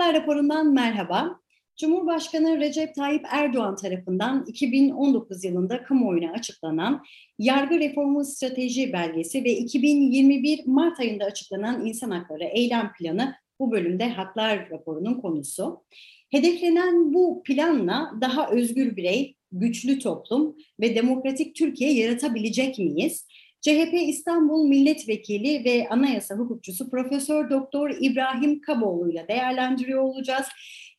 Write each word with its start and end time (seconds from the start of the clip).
Haklar 0.00 0.22
raporundan 0.22 0.72
merhaba. 0.72 1.40
Cumhurbaşkanı 1.76 2.60
Recep 2.60 2.94
Tayyip 2.94 3.24
Erdoğan 3.30 3.76
tarafından 3.76 4.44
2019 4.46 5.44
yılında 5.44 5.82
kamuoyuna 5.82 6.32
açıklanan 6.32 7.04
Yargı 7.38 7.78
Reformu 7.78 8.24
Strateji 8.24 8.92
Belgesi 8.92 9.44
ve 9.44 9.52
2021 9.52 10.60
Mart 10.66 11.00
ayında 11.00 11.24
açıklanan 11.24 11.86
İnsan 11.86 12.10
Hakları 12.10 12.44
Eylem 12.44 12.92
Planı 12.98 13.34
bu 13.60 13.72
bölümde 13.72 14.08
Haklar 14.08 14.70
raporunun 14.70 15.20
konusu. 15.20 15.84
Hedeflenen 16.30 17.14
bu 17.14 17.42
planla 17.42 18.12
daha 18.20 18.50
özgür 18.50 18.96
birey, 18.96 19.36
güçlü 19.52 19.98
toplum 19.98 20.56
ve 20.80 20.94
demokratik 20.94 21.54
Türkiye 21.54 21.92
yaratabilecek 21.92 22.78
miyiz? 22.78 23.26
CHP 23.60 23.94
İstanbul 24.06 24.68
Milletvekili 24.68 25.64
ve 25.64 25.88
Anayasa 25.90 26.34
Hukukçusu 26.34 26.90
Profesör 26.90 27.50
Doktor 27.50 27.90
İbrahim 28.00 28.60
Kaboğlu 28.60 29.10
ile 29.10 29.26
değerlendiriyor 29.28 30.02
olacağız. 30.02 30.46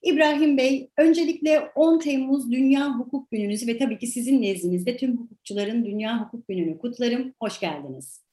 İbrahim 0.04 0.58
Bey, 0.58 0.90
öncelikle 0.98 1.60
10 1.76 2.00
Temmuz 2.00 2.52
Dünya 2.52 3.00
Hukuk 3.00 3.32
Gününüzü 3.32 3.68
ve 3.68 3.78
tabii 3.78 4.00
ki 4.00 4.08
sizin 4.08 4.42
nezdinizde 4.42 4.98
tüm 4.98 5.18
hukukçuların 5.18 5.86
Dünya 5.86 6.22
Hukuk 6.22 6.48
Günü'nü 6.48 6.78
kutlarım. 6.78 7.34
Hoş 7.40 7.60
geldiniz. 7.60 8.24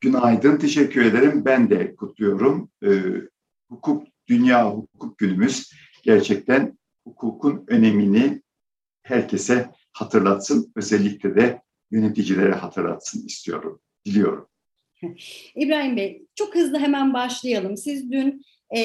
Günaydın, 0.00 0.56
teşekkür 0.56 1.04
ederim. 1.04 1.44
Ben 1.44 1.70
de 1.70 1.96
kutluyorum. 1.96 2.70
Ee, 2.84 2.88
hukuk, 3.70 4.06
Dünya 4.28 4.70
Hukuk 4.70 5.18
Günümüz 5.18 5.72
gerçekten 6.02 6.78
hukukun 7.04 7.64
önemini 7.68 8.42
herkese 9.02 9.70
hatırlatsın. 9.92 10.72
Özellikle 10.76 11.36
de 11.36 11.62
yöneticilere 11.90 12.54
hatırlatsın 12.54 13.26
istiyorum, 13.26 13.80
diliyorum. 14.06 14.48
İbrahim 15.54 15.96
Bey, 15.96 16.26
çok 16.34 16.54
hızlı 16.54 16.78
hemen 16.78 17.14
başlayalım. 17.14 17.76
Siz 17.76 18.12
dün 18.12 18.42
e, 18.70 18.80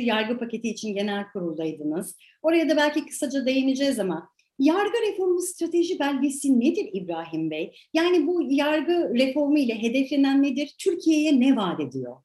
yargı 0.00 0.38
paketi 0.38 0.68
için 0.68 0.94
genel 0.94 1.24
kuruldaydınız. 1.32 2.16
Oraya 2.42 2.68
da 2.68 2.76
belki 2.76 3.06
kısaca 3.06 3.46
değineceğiz 3.46 3.98
ama 3.98 4.30
yargı 4.58 4.98
reformu 5.10 5.40
strateji 5.40 5.98
belgesi 5.98 6.60
nedir 6.60 6.90
İbrahim 6.92 7.50
Bey? 7.50 7.76
Yani 7.92 8.26
bu 8.26 8.42
yargı 8.50 9.14
reformu 9.14 9.58
ile 9.58 9.82
hedeflenen 9.82 10.42
nedir? 10.42 10.74
Türkiye'ye 10.78 11.40
ne 11.40 11.56
vaat 11.56 11.80
ediyor? 11.80 12.16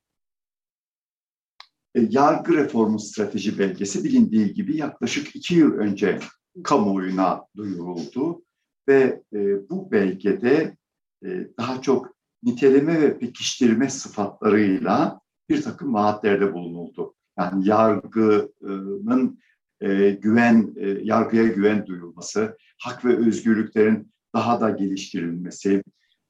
E, 1.95 1.99
yargı 2.09 2.53
reformu 2.53 2.99
strateji 2.99 3.59
belgesi 3.59 4.03
bilindiği 4.03 4.53
gibi 4.53 4.77
yaklaşık 4.77 5.35
iki 5.35 5.55
yıl 5.55 5.73
önce 5.73 6.19
kamuoyuna 6.63 7.45
duyuruldu 7.55 8.41
ve 8.91 9.21
e, 9.33 9.69
bu 9.69 9.91
belgede 9.91 10.77
e, 11.25 11.47
daha 11.57 11.81
çok 11.81 12.15
niteleme 12.43 13.01
ve 13.01 13.19
pekiştirme 13.19 13.89
sıfatlarıyla 13.89 15.21
bir 15.49 15.61
takım 15.61 15.93
vaatlerde 15.93 16.53
bulunuldu. 16.53 17.15
Yani 17.39 17.67
yargının 17.67 19.39
e, 19.81 20.09
güven, 20.09 20.73
e, 20.77 20.89
yargıya 20.89 21.47
güven 21.47 21.85
duyulması, 21.85 22.57
hak 22.79 23.05
ve 23.05 23.17
özgürlüklerin 23.17 24.11
daha 24.35 24.61
da 24.61 24.69
geliştirilmesi, 24.69 25.83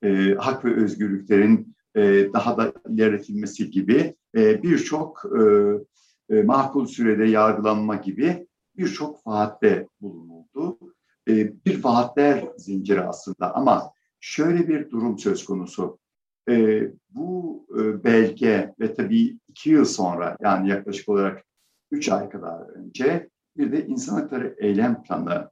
e, 0.04 0.36
hak 0.40 0.66
ve 0.66 0.76
özgürlüklerin 0.76 1.76
e, 1.96 2.34
daha 2.34 2.58
da 2.58 2.74
ilerletilmesi 2.90 3.72
gibi 3.72 4.16
e, 4.36 4.64
birçok 4.64 5.24
e, 5.40 5.42
e, 6.36 6.44
makul 6.44 6.86
sürede 6.86 7.26
yargılanma 7.26 7.96
gibi 7.96 8.48
birçok 8.78 9.28
vaatte 9.28 9.88
bulunuldu. 10.02 10.78
E, 11.28 11.66
bir 11.66 11.84
vaatler 11.84 12.48
zinciri 12.58 13.02
aslında 13.02 13.56
ama 13.56 13.92
şöyle 14.20 14.68
bir 14.68 14.90
durum 14.90 15.20
söz 15.20 15.46
konusu. 15.46 16.00
E, 16.50 16.82
bu 17.10 17.66
e, 17.80 18.04
belge 18.04 18.74
ve 18.80 18.94
tabii 18.94 19.38
iki 19.48 19.70
yıl 19.70 19.86
sonra 19.86 20.38
yani 20.42 20.70
yaklaşık 20.70 21.10
olarak 21.10 21.44
üç 21.92 22.10
ay 22.10 22.30
kadar 22.30 22.70
önce 22.70 23.30
bir 23.58 23.72
de 23.72 23.88
insan 23.88 24.16
hakları 24.16 24.56
eylem 24.58 25.04
planı 25.04 25.50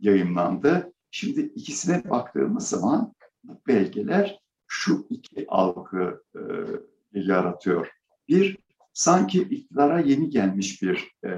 yayınlandı. 0.00 0.92
Şimdi 1.10 1.40
ikisine 1.40 2.10
baktığımız 2.10 2.68
zaman 2.68 3.14
bu 3.44 3.60
belgeler 3.68 4.40
şu 4.66 5.06
iki 5.10 5.46
algı 5.48 6.22
e, 6.34 6.40
yaratıyor. 7.12 7.88
Bir, 8.28 8.58
sanki 8.92 9.42
iktidara 9.42 10.00
yeni 10.00 10.30
gelmiş 10.30 10.82
bir 10.82 11.10
e, 11.24 11.28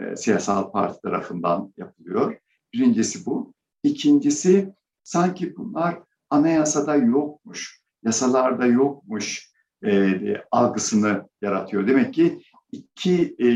e, 0.00 0.16
siyasal 0.16 0.70
parti 0.70 1.00
tarafından 1.00 1.72
yapılıyor. 1.76 2.36
Birincisi 2.72 3.26
bu. 3.26 3.52
İkincisi 3.82 4.74
sanki 5.02 5.56
bunlar 5.56 5.98
anayasada 6.30 6.96
yokmuş, 6.96 7.80
yasalarda 8.04 8.66
yokmuş 8.66 9.50
e, 9.84 10.12
algısını 10.50 11.28
yaratıyor. 11.42 11.86
Demek 11.86 12.14
ki 12.14 12.40
iki 12.72 13.36
e, 13.38 13.48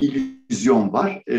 illüzyon 0.00 0.92
var. 0.92 1.22
E, 1.30 1.38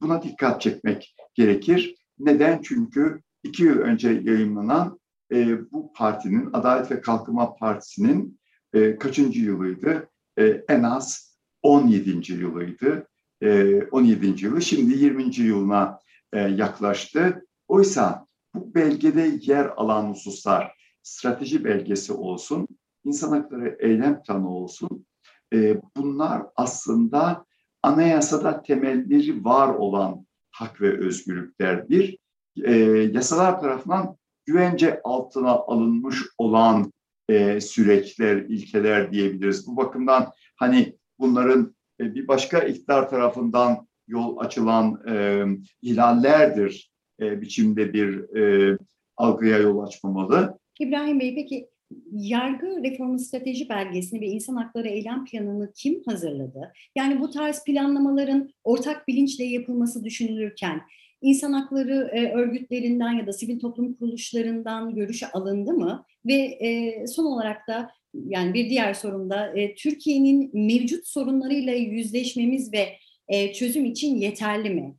buna 0.00 0.22
dikkat 0.22 0.60
çekmek 0.60 1.14
gerekir. 1.34 1.94
Neden? 2.18 2.60
Çünkü 2.62 3.20
iki 3.42 3.62
yıl 3.62 3.78
önce 3.78 4.08
yayınlanan 4.08 5.00
e, 5.32 5.70
bu 5.72 5.92
partinin, 5.92 6.50
Adalet 6.52 6.90
ve 6.90 7.00
Kalkınma 7.00 7.54
Partisi'nin 7.56 8.40
e, 8.72 8.98
kaçıncı 8.98 9.40
yılıydı? 9.40 10.08
E, 10.38 10.44
en 10.68 10.82
az 10.82 11.36
17. 11.62 12.32
yılıydı. 12.32 13.08
E, 13.42 13.82
17. 13.82 14.44
yılı. 14.44 14.62
Şimdi 14.62 14.98
20. 14.98 15.36
yılına 15.36 16.00
e, 16.32 16.40
yaklaştı. 16.40 17.46
Oysa 17.68 18.26
bu 18.54 18.74
belgede 18.74 19.38
yer 19.40 19.66
alan 19.76 20.10
hususlar 20.10 20.80
strateji 21.02 21.64
belgesi 21.64 22.12
olsun, 22.12 22.68
insan 23.04 23.30
hakları 23.30 23.76
eylem 23.80 24.22
planı 24.22 24.50
olsun. 24.56 25.06
E, 25.54 25.80
bunlar 25.96 26.42
aslında 26.56 27.44
anayasada 27.82 28.62
temelleri 28.62 29.44
var 29.44 29.68
olan 29.74 30.26
hak 30.50 30.80
ve 30.80 30.98
özgürlüklerdir. 30.98 32.18
E, 32.64 32.74
yasalar 33.12 33.60
tarafından 33.60 34.16
güvence 34.44 35.00
altına 35.04 35.50
alınmış 35.50 36.22
olan 36.38 36.92
e, 37.28 37.60
süreçler, 37.60 38.36
ilkeler 38.36 39.12
diyebiliriz. 39.12 39.66
Bu 39.66 39.76
bakımdan 39.76 40.32
hani 40.56 40.96
bunların 41.18 41.74
bir 42.00 42.28
başka 42.28 42.58
iktidar 42.58 43.10
tarafından 43.10 43.88
yol 44.10 44.38
açılan 44.38 45.00
e, 45.08 45.44
ihlallerdir 45.82 46.90
e, 47.20 47.40
biçimde 47.40 47.92
bir 47.92 48.36
e, 48.36 48.78
algıya 49.16 49.58
yol 49.58 49.82
açmamalı. 49.82 50.58
İbrahim 50.80 51.20
Bey 51.20 51.34
peki 51.34 51.68
yargı 52.12 52.82
reformu 52.82 53.18
strateji 53.18 53.68
belgesini 53.68 54.20
ve 54.20 54.26
insan 54.26 54.56
hakları 54.56 54.88
eylem 54.88 55.24
planını 55.24 55.72
kim 55.76 56.02
hazırladı? 56.06 56.72
Yani 56.96 57.20
bu 57.20 57.30
tarz 57.30 57.64
planlamaların 57.64 58.50
ortak 58.64 59.08
bilinçle 59.08 59.44
yapılması 59.44 60.04
düşünülürken 60.04 60.80
insan 61.22 61.52
hakları 61.52 62.10
e, 62.12 62.32
örgütlerinden 62.32 63.12
ya 63.12 63.26
da 63.26 63.32
sivil 63.32 63.60
toplum 63.60 63.94
kuruluşlarından 63.94 64.94
görüşe 64.94 65.26
alındı 65.30 65.72
mı? 65.72 66.04
Ve 66.26 66.34
e, 66.34 67.06
son 67.06 67.24
olarak 67.24 67.68
da 67.68 67.90
yani 68.14 68.54
bir 68.54 68.70
diğer 68.70 68.94
sorumda 68.94 69.58
e, 69.58 69.74
Türkiye'nin 69.74 70.50
mevcut 70.52 71.06
sorunlarıyla 71.06 71.74
yüzleşmemiz 71.74 72.72
ve 72.72 72.88
e, 73.30 73.52
çözüm 73.52 73.84
için 73.84 74.16
yeterli 74.16 74.70
mi? 74.70 74.96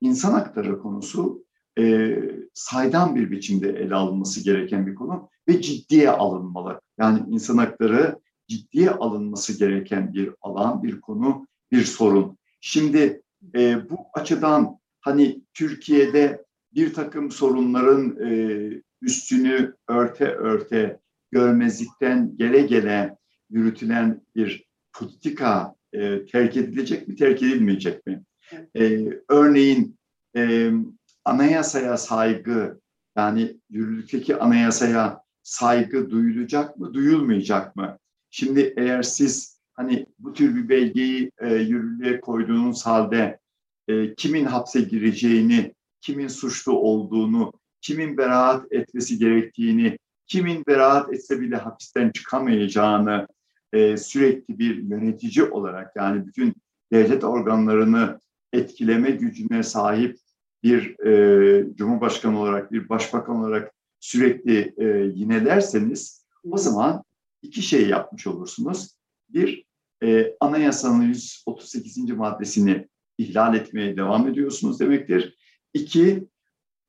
İnsan 0.00 0.32
hakları 0.32 0.78
konusu 0.78 1.44
e, 1.78 2.16
saydam 2.54 3.16
bir 3.16 3.30
biçimde 3.30 3.68
ele 3.68 3.94
alınması 3.94 4.44
gereken 4.44 4.86
bir 4.86 4.94
konu 4.94 5.28
ve 5.48 5.60
ciddiye 5.60 6.10
alınmalı. 6.10 6.80
Yani 6.98 7.22
insan 7.28 7.58
hakları 7.58 8.18
ciddiye 8.48 8.90
alınması 8.90 9.58
gereken 9.58 10.14
bir 10.14 10.30
alan, 10.40 10.82
bir 10.82 11.00
konu, 11.00 11.46
bir 11.72 11.84
sorun. 11.84 12.38
Şimdi 12.60 13.22
e, 13.54 13.90
bu 13.90 13.96
açıdan 14.14 14.78
hani 15.00 15.42
Türkiye'de 15.54 16.44
bir 16.74 16.94
takım 16.94 17.30
sorunların 17.30 18.16
e, 18.26 18.82
üstünü 19.02 19.74
örte 19.88 20.24
örte 20.24 21.00
görmezlikten 21.30 22.36
gele 22.36 22.60
gele 22.60 23.16
yürütülen 23.50 24.22
bir 24.34 24.66
politika 24.92 25.74
e, 25.96 26.26
terk 26.26 26.56
edilecek 26.56 27.08
mi, 27.08 27.16
terk 27.16 27.42
edilmeyecek 27.42 28.06
mi? 28.06 28.22
E, 28.76 29.06
örneğin 29.28 29.96
e, 30.36 30.70
anayasaya 31.24 31.96
saygı, 31.96 32.80
yani 33.16 33.56
yürürlükteki 33.70 34.36
anayasaya 34.36 35.20
saygı 35.42 36.10
duyulacak 36.10 36.76
mı, 36.78 36.94
duyulmayacak 36.94 37.76
mı? 37.76 37.98
Şimdi 38.30 38.74
eğer 38.76 39.02
siz 39.02 39.60
hani 39.74 40.06
bu 40.18 40.32
tür 40.32 40.56
bir 40.56 40.68
belgeyi 40.68 41.30
e, 41.40 41.54
yürürlüğe 41.54 42.20
koyduğunuz 42.20 42.86
halde 42.86 43.38
e, 43.88 44.14
kimin 44.14 44.44
hapse 44.44 44.80
gireceğini, 44.80 45.74
kimin 46.00 46.28
suçlu 46.28 46.72
olduğunu, 46.72 47.52
kimin 47.80 48.16
beraat 48.16 48.72
etmesi 48.72 49.18
gerektiğini, 49.18 49.98
kimin 50.26 50.66
beraat 50.66 51.14
etse 51.14 51.40
bile 51.40 51.56
hapisten 51.56 52.10
çıkamayacağını 52.10 53.26
e, 53.76 53.96
sürekli 53.96 54.58
bir 54.58 54.82
yönetici 54.82 55.44
olarak 55.44 55.96
yani 55.96 56.26
bütün 56.26 56.54
devlet 56.92 57.24
organlarını 57.24 58.20
etkileme 58.52 59.10
gücüne 59.10 59.62
sahip 59.62 60.18
bir 60.62 61.06
e, 61.06 61.74
cumhurbaşkanı 61.74 62.40
olarak, 62.40 62.72
bir 62.72 62.88
başbakan 62.88 63.36
olarak 63.36 63.74
sürekli 64.00 64.74
e, 64.78 64.84
yinelerseniz 65.14 66.26
o 66.44 66.56
zaman 66.56 67.04
iki 67.42 67.62
şey 67.62 67.88
yapmış 67.88 68.26
olursunuz. 68.26 68.96
Bir, 69.28 69.64
e, 70.02 70.36
anayasanın 70.40 71.02
138. 71.02 72.10
maddesini 72.10 72.88
ihlal 73.18 73.54
etmeye 73.54 73.96
devam 73.96 74.28
ediyorsunuz 74.28 74.80
demektir. 74.80 75.36
İki, 75.74 76.28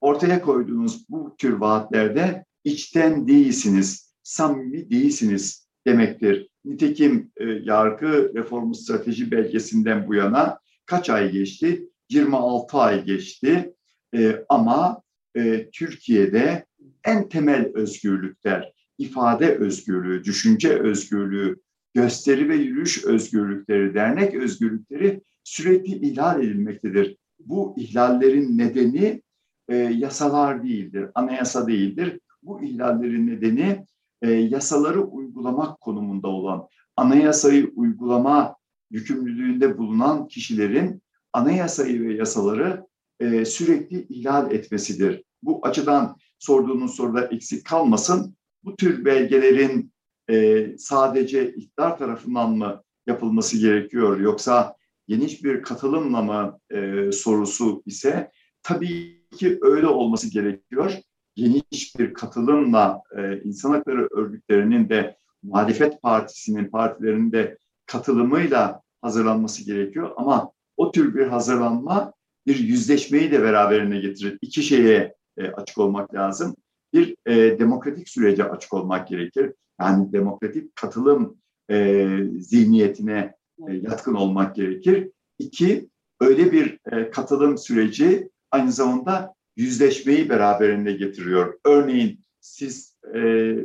ortaya 0.01 0.41
koyduğunuz 0.41 1.09
bu 1.09 1.35
tür 1.37 1.53
vaatlerde 1.53 2.45
içten 2.63 3.27
değilsiniz, 3.27 4.13
samimi 4.23 4.89
değilsiniz 4.89 5.66
demektir. 5.87 6.49
Nitekim 6.65 7.31
e, 7.37 7.45
yargı 7.45 8.31
reformu 8.35 8.75
strateji 8.75 9.31
belgesinden 9.31 10.07
bu 10.07 10.15
yana 10.15 10.59
kaç 10.85 11.09
ay 11.09 11.31
geçti? 11.31 11.89
26 12.09 12.77
ay 12.77 13.05
geçti. 13.05 13.73
E, 14.15 14.45
ama 14.49 15.01
e, 15.35 15.69
Türkiye'de 15.69 16.65
en 17.05 17.29
temel 17.29 17.71
özgürlükler, 17.73 18.73
ifade 18.97 19.55
özgürlüğü, 19.55 20.23
düşünce 20.23 20.79
özgürlüğü, 20.79 21.59
gösteri 21.93 22.49
ve 22.49 22.55
yürüyüş 22.55 23.05
özgürlükleri, 23.05 23.93
dernek 23.93 24.35
özgürlükleri 24.35 25.21
sürekli 25.43 26.07
ihlal 26.07 26.43
edilmektedir. 26.43 27.17
Bu 27.39 27.75
ihlallerin 27.77 28.57
nedeni 28.57 29.21
e, 29.69 29.75
yasalar 29.75 30.63
değildir, 30.63 31.09
anayasa 31.15 31.67
değildir. 31.67 32.19
Bu 32.43 32.63
ihlallerin 32.63 33.27
nedeni 33.27 33.85
e, 34.21 34.31
yasaları 34.31 35.03
uygulamak 35.03 35.81
konumunda 35.81 36.27
olan, 36.27 36.67
anayasayı 36.95 37.71
uygulama 37.75 38.55
yükümlülüğünde 38.91 39.77
bulunan 39.77 40.27
kişilerin 40.27 41.01
anayasayı 41.33 42.01
ve 42.01 42.13
yasaları 42.13 42.87
e, 43.19 43.45
sürekli 43.45 44.01
ihlal 44.09 44.51
etmesidir. 44.51 45.23
Bu 45.43 45.59
açıdan 45.63 46.17
sorduğunuz 46.39 46.95
soruda 46.95 47.25
eksik 47.25 47.65
kalmasın. 47.65 48.35
Bu 48.63 48.75
tür 48.75 49.05
belgelerin 49.05 49.91
e, 50.29 50.67
sadece 50.77 51.53
iktidar 51.53 51.97
tarafından 51.97 52.57
mı 52.57 52.83
yapılması 53.07 53.57
gerekiyor 53.57 54.19
yoksa 54.19 54.75
geniş 55.07 55.43
bir 55.43 55.61
katılımla 55.61 56.21
mı 56.21 56.59
e, 56.69 57.11
sorusu 57.11 57.83
ise 57.85 58.31
tabii 58.63 59.17
ki 59.37 59.59
öyle 59.61 59.87
olması 59.87 60.31
gerekiyor. 60.31 60.93
Geniş 61.37 61.99
bir 61.99 62.13
katılımla 62.13 63.01
e, 63.17 63.41
insan 63.41 63.71
hakları 63.71 64.07
örgütlerinin 64.11 64.89
de 64.89 65.17
muhalefet 65.43 66.01
partisinin 66.01 66.65
partilerinin 66.65 67.31
de 67.31 67.57
katılımıyla 67.85 68.81
hazırlanması 69.01 69.65
gerekiyor 69.65 70.11
ama 70.17 70.51
o 70.77 70.91
tür 70.91 71.15
bir 71.15 71.27
hazırlanma 71.27 72.13
bir 72.47 72.59
yüzleşmeyi 72.59 73.31
de 73.31 73.43
beraberine 73.43 73.99
getirir. 73.99 74.37
İki 74.41 74.63
şeye 74.63 75.15
e, 75.37 75.47
açık 75.47 75.77
olmak 75.77 76.13
lazım. 76.13 76.55
Bir 76.93 77.15
e, 77.25 77.59
demokratik 77.59 78.09
sürece 78.09 78.43
açık 78.43 78.73
olmak 78.73 79.07
gerekir. 79.07 79.53
Yani 79.81 80.11
demokratik 80.13 80.75
katılım 80.75 81.37
e, 81.71 82.07
zihniyetine 82.39 83.35
e, 83.67 83.73
yatkın 83.73 84.13
olmak 84.13 84.55
gerekir. 84.55 85.11
İki, 85.39 85.89
öyle 86.19 86.51
bir 86.51 86.79
e, 86.91 87.09
katılım 87.11 87.57
süreci 87.57 88.29
aynı 88.51 88.71
zamanda 88.71 89.36
yüzleşmeyi 89.57 90.29
beraberinde 90.29 90.91
getiriyor. 90.91 91.59
Örneğin 91.65 92.19
siz 92.39 92.97
e, 93.15 93.19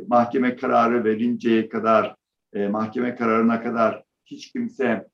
mahkeme 0.07 0.55
kararı 0.55 1.03
verinceye 1.03 1.69
kadar, 1.69 2.15
e, 2.53 2.67
mahkeme 2.67 3.15
kararına 3.15 3.63
kadar 3.63 4.03
hiç 4.25 4.51
kimse 4.51 5.07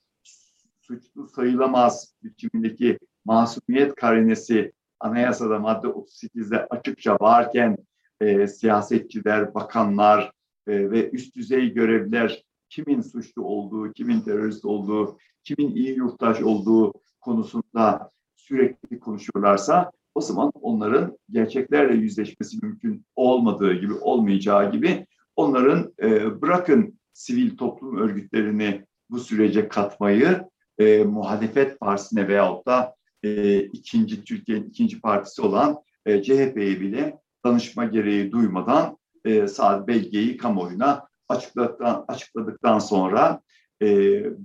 suçlu 0.81 1.27
sayılamaz 1.27 2.15
biçimindeki 2.23 2.99
masumiyet 3.25 3.95
karinesi 3.95 4.71
anayasada 4.99 5.59
madde 5.59 5.87
38'de 5.87 6.65
açıkça 6.69 7.17
varken 7.21 7.77
e, 8.21 8.47
siyasetçiler, 8.47 9.53
bakanlar 9.53 10.31
e, 10.67 10.91
ve 10.91 11.09
üst 11.09 11.35
düzey 11.35 11.73
görevliler 11.73 12.43
kimin 12.69 13.01
suçlu 13.01 13.43
olduğu, 13.43 13.91
kimin 13.91 14.21
terörist 14.21 14.65
olduğu, 14.65 15.17
kimin 15.43 15.75
iyi 15.75 15.97
yurttaş 15.97 16.41
olduğu 16.41 16.93
konusunda 17.21 18.11
sürekli 18.35 18.99
konuşuyorlarsa 18.99 19.91
o 20.15 20.21
zaman 20.21 20.51
onların 20.61 21.17
gerçeklerle 21.31 21.93
yüzleşmesi 21.93 22.57
mümkün 22.61 23.05
olmadığı 23.15 23.73
gibi, 23.73 23.93
olmayacağı 23.93 24.71
gibi 24.71 25.05
onların 25.35 25.93
e, 26.01 26.41
bırakın 26.41 26.99
sivil 27.13 27.57
toplum 27.57 27.97
örgütlerini 27.97 28.85
bu 29.09 29.19
sürece 29.19 29.67
katmayı 29.67 30.43
e, 30.79 31.03
muhalefet 31.03 31.79
partisine 31.79 32.27
veyahut 32.27 32.67
da 32.67 32.95
e, 33.23 33.59
ikinci 33.59 34.23
Türkiye'nin 34.23 34.69
ikinci 34.69 35.01
partisi 35.01 35.41
olan 35.41 35.77
e, 36.05 36.23
CHP'ye 36.23 36.81
bile 36.81 37.19
danışma 37.45 37.85
gereği 37.85 38.31
duymadan 38.31 38.97
e, 39.25 39.47
sadece 39.47 39.87
belgeyi 39.87 40.37
kamuoyuna 40.37 41.07
açıkladıktan, 41.29 42.05
açıkladıktan 42.07 42.79
sonra 42.79 43.41
e, 43.81 43.87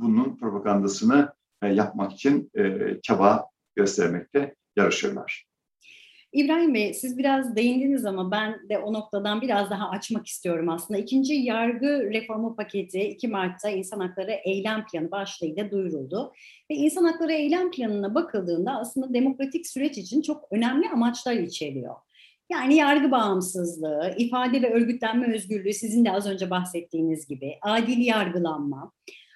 bunun 0.00 0.36
propagandasını 0.36 1.32
e, 1.62 1.68
yapmak 1.68 2.12
için 2.12 2.50
e, 2.58 2.96
çaba 3.02 3.46
göstermekte 3.76 4.54
yarışırlar. 4.76 5.53
İbrahim 6.34 6.74
Bey 6.74 6.94
siz 6.94 7.18
biraz 7.18 7.56
değindiniz 7.56 8.04
ama 8.04 8.30
ben 8.30 8.68
de 8.68 8.78
o 8.78 8.92
noktadan 8.92 9.40
biraz 9.40 9.70
daha 9.70 9.90
açmak 9.90 10.26
istiyorum 10.26 10.68
aslında. 10.68 11.00
İkinci 11.00 11.34
yargı 11.34 12.10
reformu 12.12 12.56
paketi 12.56 13.00
2 13.00 13.28
Mart'ta 13.28 13.70
İnsan 13.70 14.00
Hakları 14.00 14.32
Eylem 14.44 14.86
Planı 14.86 15.10
başlığıyla 15.10 15.70
duyuruldu. 15.70 16.32
Ve 16.70 16.74
İnsan 16.74 17.04
Hakları 17.04 17.32
Eylem 17.32 17.70
Planı'na 17.70 18.14
bakıldığında 18.14 18.72
aslında 18.72 19.14
demokratik 19.14 19.66
süreç 19.66 19.98
için 19.98 20.22
çok 20.22 20.44
önemli 20.50 20.88
amaçlar 20.88 21.34
içeriyor. 21.34 21.94
Yani 22.52 22.76
yargı 22.76 23.10
bağımsızlığı, 23.10 24.14
ifade 24.18 24.62
ve 24.62 24.72
örgütlenme 24.72 25.34
özgürlüğü 25.34 25.72
sizin 25.72 26.04
de 26.04 26.12
az 26.12 26.26
önce 26.26 26.50
bahsettiğiniz 26.50 27.26
gibi, 27.26 27.54
adil 27.62 28.06
yargılanma. 28.06 28.92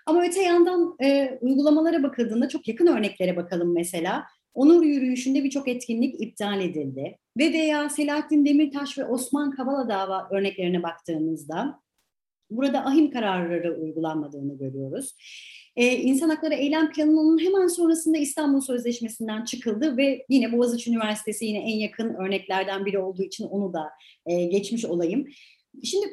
Ama 0.07 0.23
öte 0.23 0.43
yandan 0.43 0.97
e, 1.03 1.39
uygulamalara 1.41 2.03
bakıldığında 2.03 2.49
çok 2.49 2.69
yakın 2.69 2.87
örneklere 2.87 3.37
bakalım 3.37 3.75
mesela. 3.75 4.25
Onur 4.59 4.83
yürüyüşünde 4.83 5.45
birçok 5.45 5.69
etkinlik 5.69 6.21
iptal 6.21 6.61
edildi. 6.61 7.19
Ve 7.39 7.53
veya 7.53 7.89
Selahattin 7.89 8.45
Demirtaş 8.45 8.99
ve 8.99 9.05
Osman 9.05 9.51
Kavala 9.51 9.89
dava 9.89 10.29
örneklerine 10.31 10.83
baktığımızda 10.83 11.81
burada 12.51 12.85
ahim 12.85 13.11
kararları 13.11 13.81
uygulanmadığını 13.81 14.59
görüyoruz. 14.59 15.15
Ee, 15.77 15.97
İnsan 15.97 16.29
Hakları 16.29 16.55
Eylem 16.55 16.93
Planı'nın 16.93 17.39
hemen 17.39 17.67
sonrasında 17.67 18.19
İstanbul 18.19 18.61
Sözleşmesi'nden 18.61 19.45
çıkıldı 19.45 19.97
ve 19.97 20.27
yine 20.29 20.53
Boğaziçi 20.53 20.91
Üniversitesi 20.91 21.45
yine 21.45 21.59
en 21.59 21.79
yakın 21.79 22.15
örneklerden 22.15 22.87
biri 22.87 22.99
olduğu 22.99 23.23
için 23.23 23.45
onu 23.45 23.73
da 23.73 23.91
e, 24.27 24.45
geçmiş 24.45 24.85
olayım. 24.85 25.27
Şimdi 25.85 26.07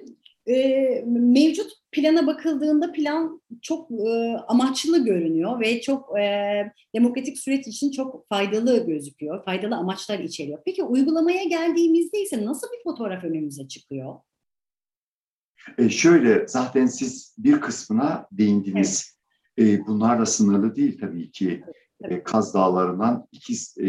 e, 0.47 1.03
mevcut 1.07 1.71
plana 1.91 2.27
bakıldığında 2.27 2.91
plan 2.91 3.41
çok 3.61 3.91
e, 3.91 4.37
amaçlı 4.47 5.05
görünüyor 5.05 5.59
ve 5.59 5.81
çok 5.81 6.19
e, 6.19 6.23
demokratik 6.95 7.39
süreç 7.39 7.67
için 7.67 7.91
çok 7.91 8.29
faydalı 8.29 8.87
gözüküyor. 8.87 9.45
Faydalı 9.45 9.75
amaçlar 9.75 10.19
içeriyor. 10.19 10.59
Peki 10.65 10.83
uygulamaya 10.83 11.43
geldiğimizde 11.43 12.21
ise 12.21 12.45
nasıl 12.45 12.67
bir 12.67 12.83
fotoğraf 12.83 13.23
önümüze 13.23 13.67
çıkıyor? 13.67 14.15
E 15.77 15.89
şöyle 15.89 16.47
zaten 16.47 16.85
siz 16.85 17.35
bir 17.37 17.61
kısmına 17.61 18.27
değindiniz. 18.31 19.17
Evet. 19.57 19.79
E, 19.79 19.87
bunlarla 19.87 20.25
sınırlı 20.25 20.75
değil 20.75 20.97
tabii 21.01 21.31
ki. 21.31 21.63
Evet. 22.01 22.11
E, 22.11 22.23
Kaz 22.23 22.53
Dağları'ndan 22.53 23.27
İkiz 23.31 23.77
e, 23.77 23.83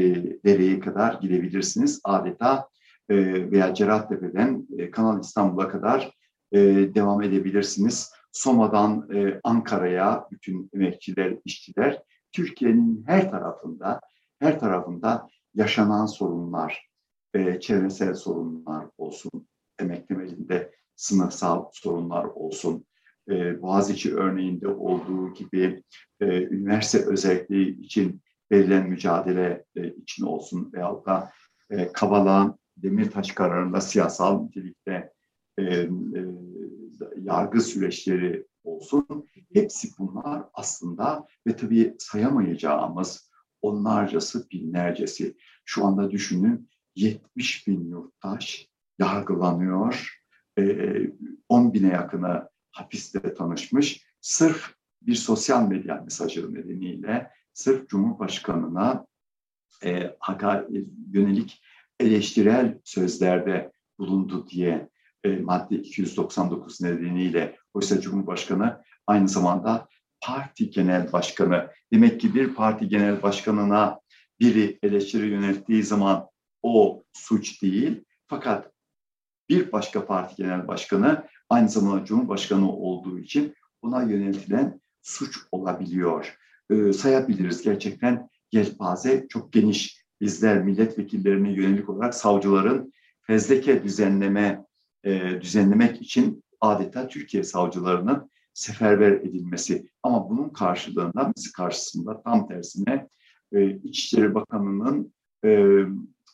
Dere'ye 0.45 0.81
kadar 0.81 1.15
gidebilirsiniz. 1.21 2.01
Adeta 2.05 2.69
e, 3.09 3.17
veya 3.51 3.75
Cerattepe'den 3.75 4.67
e, 4.79 4.91
Kanal 4.91 5.21
İstanbul'a 5.21 5.69
kadar 5.69 6.16
e, 6.57 6.95
devam 6.95 7.23
edebilirsiniz. 7.23 8.13
Soma'dan 8.33 9.09
e, 9.15 9.41
Ankara'ya 9.45 10.29
bütün 10.31 10.71
emekçiler, 10.75 11.37
işçiler 11.45 12.03
Türkiye'nin 12.33 13.05
her 13.07 13.31
tarafında 13.31 14.01
her 14.41 14.61
tarafında 14.61 15.29
yaşanan 15.55 16.07
sorunlar, 16.07 16.89
e, 17.35 17.61
çevresel 17.61 18.15
sorunlar 18.15 18.87
olsun, 18.99 19.49
emek 19.79 20.09
temelinde 20.09 20.73
sınıfsal 20.97 21.69
sorunlar 21.73 22.25
olsun, 22.25 22.87
e, 23.31 23.63
Boğaziçi 23.63 24.15
örneğinde 24.15 24.69
olduğu 24.69 25.35
gibi 25.35 25.83
üniversite 26.23 27.05
özelliği 27.07 27.81
için 27.81 28.23
verilen 28.53 28.89
mücadele 28.89 29.65
için 30.03 30.25
olsun 30.25 30.71
veyahut 30.73 31.07
da 31.07 31.33
e, 31.71 31.93
Kavala 31.93 32.59
Demirtaş 32.77 33.33
kararında 33.33 33.81
siyasal 33.81 34.43
nitelikte 34.43 35.13
e, 35.59 35.65
e, 35.65 35.89
yargı 37.23 37.61
süreçleri 37.61 38.47
olsun. 38.65 39.27
Hepsi 39.53 39.89
bunlar 39.99 40.45
aslında 40.55 41.27
ve 41.47 41.57
tabii 41.57 41.95
sayamayacağımız 41.99 43.31
onlarcası, 43.63 44.51
binlercesi. 44.51 45.37
Şu 45.65 45.85
anda 45.87 46.11
düşünün 46.11 46.69
70 46.95 47.67
bin 47.67 47.89
yurttaş 47.91 48.69
yargılanıyor. 48.99 50.23
E, 50.59 50.97
10 51.49 51.73
bine 51.75 51.89
yakını 51.89 52.49
hapiste 52.71 53.35
tanışmış. 53.35 54.07
Sırf 54.21 54.75
bir 55.03 55.15
sosyal 55.15 55.69
medya 55.69 55.95
mesajı 55.95 56.55
nedeniyle 56.55 57.31
sırf 57.53 57.89
Cumhurbaşkanı'na 57.89 59.07
e, 59.85 60.17
yönelik 61.13 61.63
eleştirel 62.01 62.79
sözlerde 62.85 63.73
bulundu 63.99 64.49
diye 64.49 64.89
e, 65.27 65.41
madde 65.43 65.77
299 65.77 66.81
nedeniyle 66.81 67.57
oysa 67.75 68.01
Cumhurbaşkanı 68.01 68.83
aynı 69.07 69.29
zamanda 69.29 69.89
parti 70.21 70.71
genel 70.71 71.13
başkanı. 71.13 71.71
Demek 71.93 72.21
ki 72.21 72.35
bir 72.35 72.55
parti 72.55 72.89
genel 72.89 73.23
başkanına 73.23 74.01
biri 74.41 74.79
eleştiri 74.83 75.27
yönelttiği 75.27 75.83
zaman 75.83 76.29
o 76.63 77.03
suç 77.13 77.63
değil. 77.63 78.05
Fakat 78.27 78.71
bir 79.49 79.73
başka 79.73 80.07
parti 80.07 80.37
genel 80.37 80.69
başkanı 80.69 81.27
aynı 81.51 81.69
zamanda 81.69 82.05
Cumhurbaşkanı 82.05 82.73
olduğu 82.73 83.19
için 83.19 83.55
ona 83.83 84.03
yöneltilen 84.03 84.81
suç 85.03 85.39
olabiliyor. 85.53 86.39
Ee, 86.71 86.93
sayabiliriz 86.93 87.63
gerçekten 87.63 88.29
yelpaze 88.53 89.27
çok 89.29 89.53
geniş. 89.53 90.07
Bizler 90.21 90.63
milletvekillerine 90.63 91.53
yönelik 91.53 91.89
olarak 91.89 92.15
savcıların 92.15 92.93
fezleke 93.27 93.85
düzenleme 93.85 94.56
e, 95.07 95.41
düzenlemek 95.41 96.03
için 96.03 96.45
adeta 96.61 97.09
Türkiye 97.09 97.45
savcılarının 97.45 98.31
seferber 98.55 99.13
edilmesi. 99.13 99.91
Ama 100.03 100.31
bunun 100.31 100.49
karşılığında, 100.49 101.33
bizi 101.37 101.53
karşısında 101.53 102.23
tam 102.23 102.49
tersine 102.49 103.09
e, 103.53 103.71
İçişleri 103.71 104.35
Bakanı'nın 104.35 105.15
e, 105.45 105.83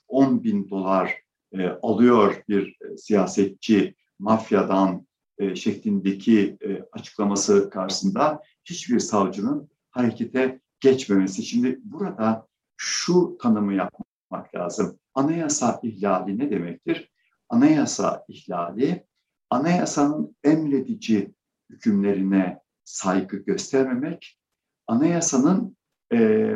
10 0.08 0.44
bin 0.44 0.70
dolar 0.70 1.22
e, 1.52 1.68
alıyor 1.68 2.42
bir 2.48 2.68
e, 2.68 2.96
siyasetçi 2.96 3.94
mafyadan 4.18 5.06
e, 5.38 5.56
şeklindeki 5.56 6.56
e, 6.60 6.82
açıklaması 6.92 7.70
karşısında 7.70 8.42
hiçbir 8.64 8.98
savcının 8.98 9.68
harekete 9.90 10.60
geçmemesi. 10.80 11.42
Şimdi 11.42 11.80
burada 11.84 12.46
şu 12.76 13.38
tanımı 13.42 13.74
yapmak 13.74 14.54
lazım. 14.54 14.98
Anayasa 15.14 15.80
ihlali 15.82 16.38
ne 16.38 16.50
demektir? 16.50 17.11
Anayasa 17.52 18.24
ihlali, 18.28 19.06
anayasanın 19.50 20.36
emredici 20.44 21.34
hükümlerine 21.70 22.60
saygı 22.84 23.36
göstermemek, 23.36 24.38
anayasanın 24.86 25.76
e, 26.12 26.50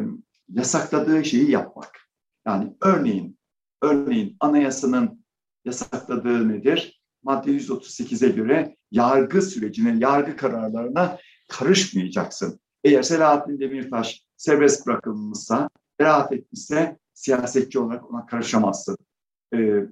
yasakladığı 0.49 1.25
şeyi 1.25 1.51
yapmak. 1.51 1.99
Yani 2.47 2.77
örneğin, 2.83 3.39
örneğin 3.83 4.37
anayasanın 4.41 5.25
yasakladığı 5.65 6.49
nedir? 6.49 7.03
Madde 7.23 7.51
138'e 7.51 8.29
göre 8.29 8.77
yargı 8.91 9.43
sürecine, 9.43 9.97
yargı 9.99 10.37
kararlarına 10.37 11.19
karışmayacaksın. 11.49 12.61
Eğer 12.85 13.03
Selahattin 13.03 13.61
Demirtaş 13.61 14.23
serbest 14.37 14.87
bırakılmışsa, 14.87 15.69
beraat 15.99 16.33
etmişse 16.33 16.99
siyasetçi 17.15 17.79
olarak 17.79 18.11
ona 18.11 18.27
karışamazsın. 18.27 18.97
Ee, 19.55 19.87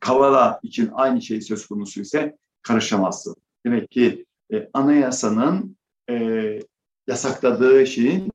Kavala 0.00 0.60
için 0.62 0.90
aynı 0.94 1.22
şey 1.22 1.40
söz 1.40 1.66
konusu 1.66 2.00
ise 2.00 2.36
karışamazsın. 2.62 3.36
Demek 3.66 3.90
ki 3.90 4.26
e, 4.52 4.68
anayasanın 4.72 5.76
e, 6.10 6.58
yasakladığı 7.06 7.86
şeyin 7.86 8.32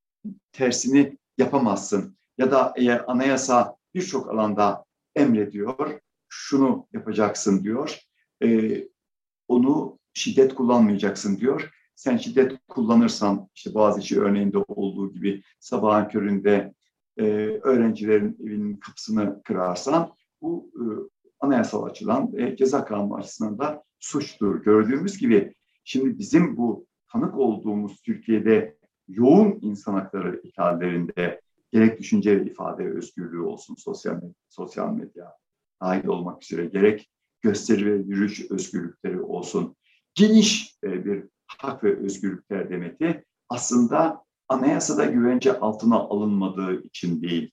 tersini 0.51 1.17
yapamazsın. 1.37 2.17
Ya 2.37 2.51
da 2.51 2.73
eğer 2.77 3.03
anayasa 3.07 3.75
birçok 3.95 4.29
alanda 4.29 4.85
emrediyor, 5.15 5.99
şunu 6.29 6.87
yapacaksın 6.93 7.63
diyor, 7.63 7.99
e, 8.43 8.79
onu 9.47 9.99
şiddet 10.13 10.55
kullanmayacaksın 10.55 11.37
diyor. 11.37 11.69
Sen 11.95 12.17
şiddet 12.17 12.59
kullanırsan, 12.67 13.49
işte 13.55 13.73
Boğaziçi 13.73 14.21
örneğinde 14.21 14.57
olduğu 14.57 15.13
gibi 15.13 15.43
sabahın 15.59 16.09
köründe 16.09 16.73
e, 17.17 17.23
öğrencilerin 17.63 18.37
evinin 18.43 18.77
kapısını 18.77 19.43
kırarsan, 19.43 20.13
bu 20.41 20.71
e, 20.75 20.83
anayasal 21.43 21.83
açıdan 21.83 22.33
ve 22.33 22.55
ceza 22.55 22.85
kanunu 22.85 23.15
açısından 23.15 23.57
da 23.57 23.83
suçtur. 23.99 24.63
Gördüğümüz 24.63 25.17
gibi 25.17 25.53
şimdi 25.83 26.19
bizim 26.19 26.57
bu 26.57 26.85
tanık 27.11 27.37
olduğumuz 27.37 28.01
Türkiye'de 28.01 28.77
yoğun 29.07 29.59
insan 29.61 29.93
hakları 29.93 30.41
ihlallerinde 30.43 31.41
gerek 31.71 31.99
düşünce 31.99 32.41
ve 32.41 32.45
ifade 32.45 32.83
özgürlüğü 32.83 33.41
olsun 33.41 33.75
sosyal 33.75 34.13
medya, 34.13 34.33
sosyal 34.49 34.93
medya 34.93 35.33
dahil 35.81 36.07
olmak 36.07 36.43
üzere 36.43 36.65
gerek 36.65 37.09
gösteri 37.41 37.85
ve 37.85 37.95
yürüyüş 37.95 38.51
özgürlükleri 38.51 39.21
olsun 39.21 39.75
geniş 40.15 40.77
e, 40.83 41.05
bir 41.05 41.23
hak 41.47 41.83
ve 41.83 41.97
özgürlükler 41.97 42.69
demeti 42.69 43.25
aslında 43.49 44.23
anayasada 44.49 45.05
güvence 45.05 45.59
altına 45.59 45.95
alınmadığı 45.95 46.81
için 46.83 47.21
değil. 47.21 47.51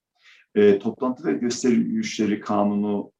E, 0.55 0.79
toplantı 0.79 1.25
ve 1.25 1.33
gösteri 1.33 1.75
yürüyüşleri 1.75 2.41
kanunu 2.41 3.13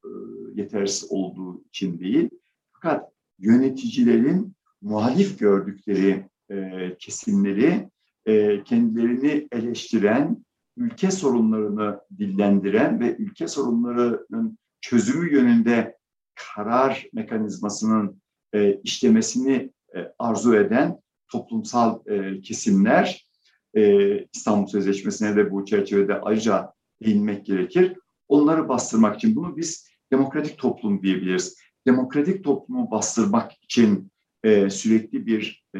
yetersiz 0.55 1.11
olduğu 1.11 1.63
için 1.63 1.99
değil. 1.99 2.29
Fakat 2.73 3.11
yöneticilerin 3.39 4.55
muhalif 4.81 5.39
gördükleri 5.39 6.25
e, 6.51 6.95
kesimleri 6.99 7.89
e, 8.25 8.63
kendilerini 8.63 9.47
eleştiren, 9.51 10.45
ülke 10.77 11.11
sorunlarını 11.11 11.99
dillendiren 12.17 12.99
ve 12.99 13.15
ülke 13.15 13.47
sorunlarının 13.47 14.57
çözümü 14.81 15.33
yönünde 15.33 15.97
karar 16.35 17.07
mekanizmasının 17.13 18.21
e, 18.53 18.73
işlemesini 18.83 19.71
e, 19.95 20.13
arzu 20.19 20.55
eden 20.55 20.99
toplumsal 21.31 21.99
e, 22.05 22.41
kesimler 22.41 23.27
e, 23.73 24.17
İstanbul 24.33 24.67
Sözleşmesi'ne 24.67 25.35
de 25.35 25.51
bu 25.51 25.65
çerçevede 25.65 26.21
ayrıca 26.21 26.73
değinmek 27.03 27.45
gerekir. 27.45 27.97
Onları 28.27 28.69
bastırmak 28.69 29.15
için 29.15 29.35
bunu 29.35 29.57
biz 29.57 29.90
demokratik 30.11 30.57
toplum 30.57 31.03
diyebiliriz. 31.03 31.57
Demokratik 31.87 32.43
toplumu 32.43 32.91
bastırmak 32.91 33.51
için 33.63 34.11
e, 34.43 34.69
sürekli 34.69 35.25
bir 35.25 35.65
e, 35.75 35.79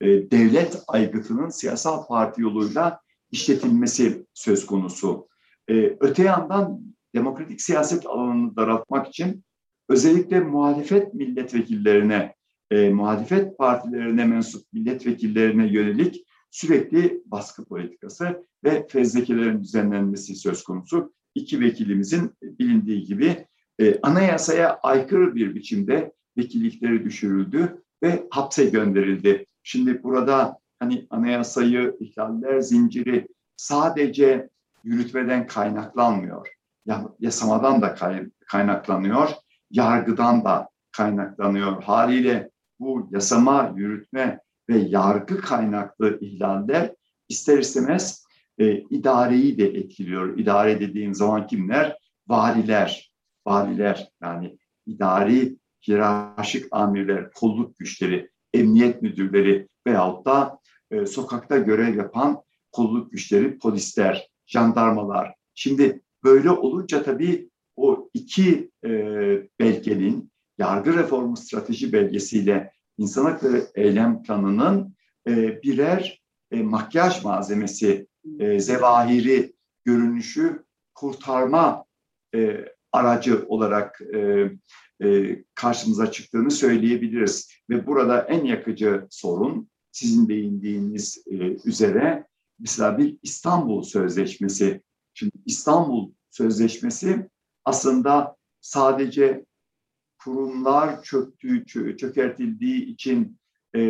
e, 0.00 0.30
devlet 0.30 0.82
aygıtının 0.88 1.48
siyasal 1.48 2.06
parti 2.06 2.42
yoluyla 2.42 3.00
işletilmesi 3.30 4.26
söz 4.34 4.66
konusu. 4.66 5.28
E, 5.70 5.96
öte 6.00 6.22
yandan 6.22 6.80
demokratik 7.14 7.60
siyaset 7.60 8.06
alanını 8.06 8.56
daraltmak 8.56 9.08
için 9.08 9.44
özellikle 9.88 10.40
muhalefet 10.40 11.14
milletvekillerine, 11.14 12.34
e, 12.70 12.90
muhalefet 12.90 13.58
partilerine 13.58 14.24
mensup 14.24 14.72
milletvekillerine 14.72 15.66
yönelik 15.66 16.26
sürekli 16.50 17.22
baskı 17.26 17.64
politikası 17.64 18.46
ve 18.64 18.86
fezlekelerin 18.88 19.62
düzenlenmesi 19.62 20.34
söz 20.34 20.64
konusu. 20.64 21.12
İki 21.36 21.60
vekilimizin 21.60 22.32
bilindiği 22.42 23.04
gibi 23.04 23.46
e, 23.78 24.00
anayasaya 24.00 24.78
aykırı 24.82 25.34
bir 25.34 25.54
biçimde 25.54 26.12
vekillikleri 26.38 27.04
düşürüldü 27.04 27.82
ve 28.02 28.26
hapse 28.30 28.64
gönderildi. 28.64 29.46
Şimdi 29.62 30.02
burada 30.02 30.58
hani 30.78 31.06
anayasayı 31.10 31.96
ihlaller 32.00 32.60
zinciri 32.60 33.28
sadece 33.56 34.48
yürütmeden 34.84 35.46
kaynaklanmıyor. 35.46 36.48
Yasamadan 37.20 37.82
da 37.82 37.94
kaynaklanıyor, 38.46 39.30
yargıdan 39.70 40.44
da 40.44 40.68
kaynaklanıyor. 40.92 41.82
Haliyle 41.82 42.50
bu 42.80 43.08
yasama, 43.10 43.72
yürütme 43.76 44.40
ve 44.68 44.78
yargı 44.78 45.40
kaynaklı 45.40 46.18
ihlaller 46.20 46.94
ister 47.28 47.58
istemez 47.58 48.25
e, 48.58 48.80
idareyi 48.90 49.58
de 49.58 49.66
etkiliyor. 49.66 50.38
İdare 50.38 50.80
dediğim 50.80 51.14
zaman 51.14 51.46
kimler? 51.46 51.98
Valiler, 52.28 53.12
valiler 53.46 54.08
yani 54.22 54.58
idari 54.86 55.56
hiyerarşik 55.88 56.64
amirler, 56.70 57.30
kolluk 57.30 57.78
güçleri, 57.78 58.30
emniyet 58.54 59.02
müdürleri 59.02 59.68
veyahut 59.86 60.26
da 60.26 60.58
e, 60.90 61.06
sokakta 61.06 61.58
görev 61.58 61.96
yapan 61.96 62.42
kolluk 62.72 63.12
güçleri, 63.12 63.58
polisler, 63.58 64.28
jandarmalar. 64.46 65.34
Şimdi 65.54 66.02
böyle 66.24 66.50
olunca 66.50 67.02
tabii 67.02 67.50
o 67.76 68.08
iki 68.14 68.70
e, 68.84 68.90
belgenin 69.60 70.30
yargı 70.58 70.94
reformu 70.98 71.36
strateji 71.36 71.92
belgesiyle 71.92 72.72
insan 72.98 73.24
hakları 73.24 73.66
eylem 73.74 74.22
planının 74.22 74.96
e, 75.28 75.62
birer 75.62 76.22
e, 76.50 76.62
makyaj 76.62 77.24
malzemesi, 77.24 78.06
e, 78.38 78.60
zevahiri 78.60 79.52
görünüşü 79.84 80.64
kurtarma 80.94 81.84
e, 82.34 82.64
aracı 82.92 83.44
olarak 83.48 84.00
e, 84.14 84.50
e, 85.04 85.38
karşımıza 85.54 86.10
çıktığını 86.10 86.50
söyleyebiliriz. 86.50 87.50
Ve 87.70 87.86
burada 87.86 88.20
en 88.20 88.44
yakıcı 88.44 89.06
sorun 89.10 89.68
sizin 89.92 90.28
değindiğiniz 90.28 91.24
e, 91.26 91.36
üzere 91.64 92.26
mesela 92.58 92.98
bir 92.98 93.16
İstanbul 93.22 93.82
Sözleşmesi. 93.82 94.82
Şimdi 95.14 95.32
İstanbul 95.46 96.12
Sözleşmesi 96.30 97.28
aslında 97.64 98.36
sadece 98.60 99.44
kurumlar 100.18 101.02
çöktüğü, 101.02 101.66
çökertildiği 101.96 102.84
için 102.86 103.38
e, 103.74 103.80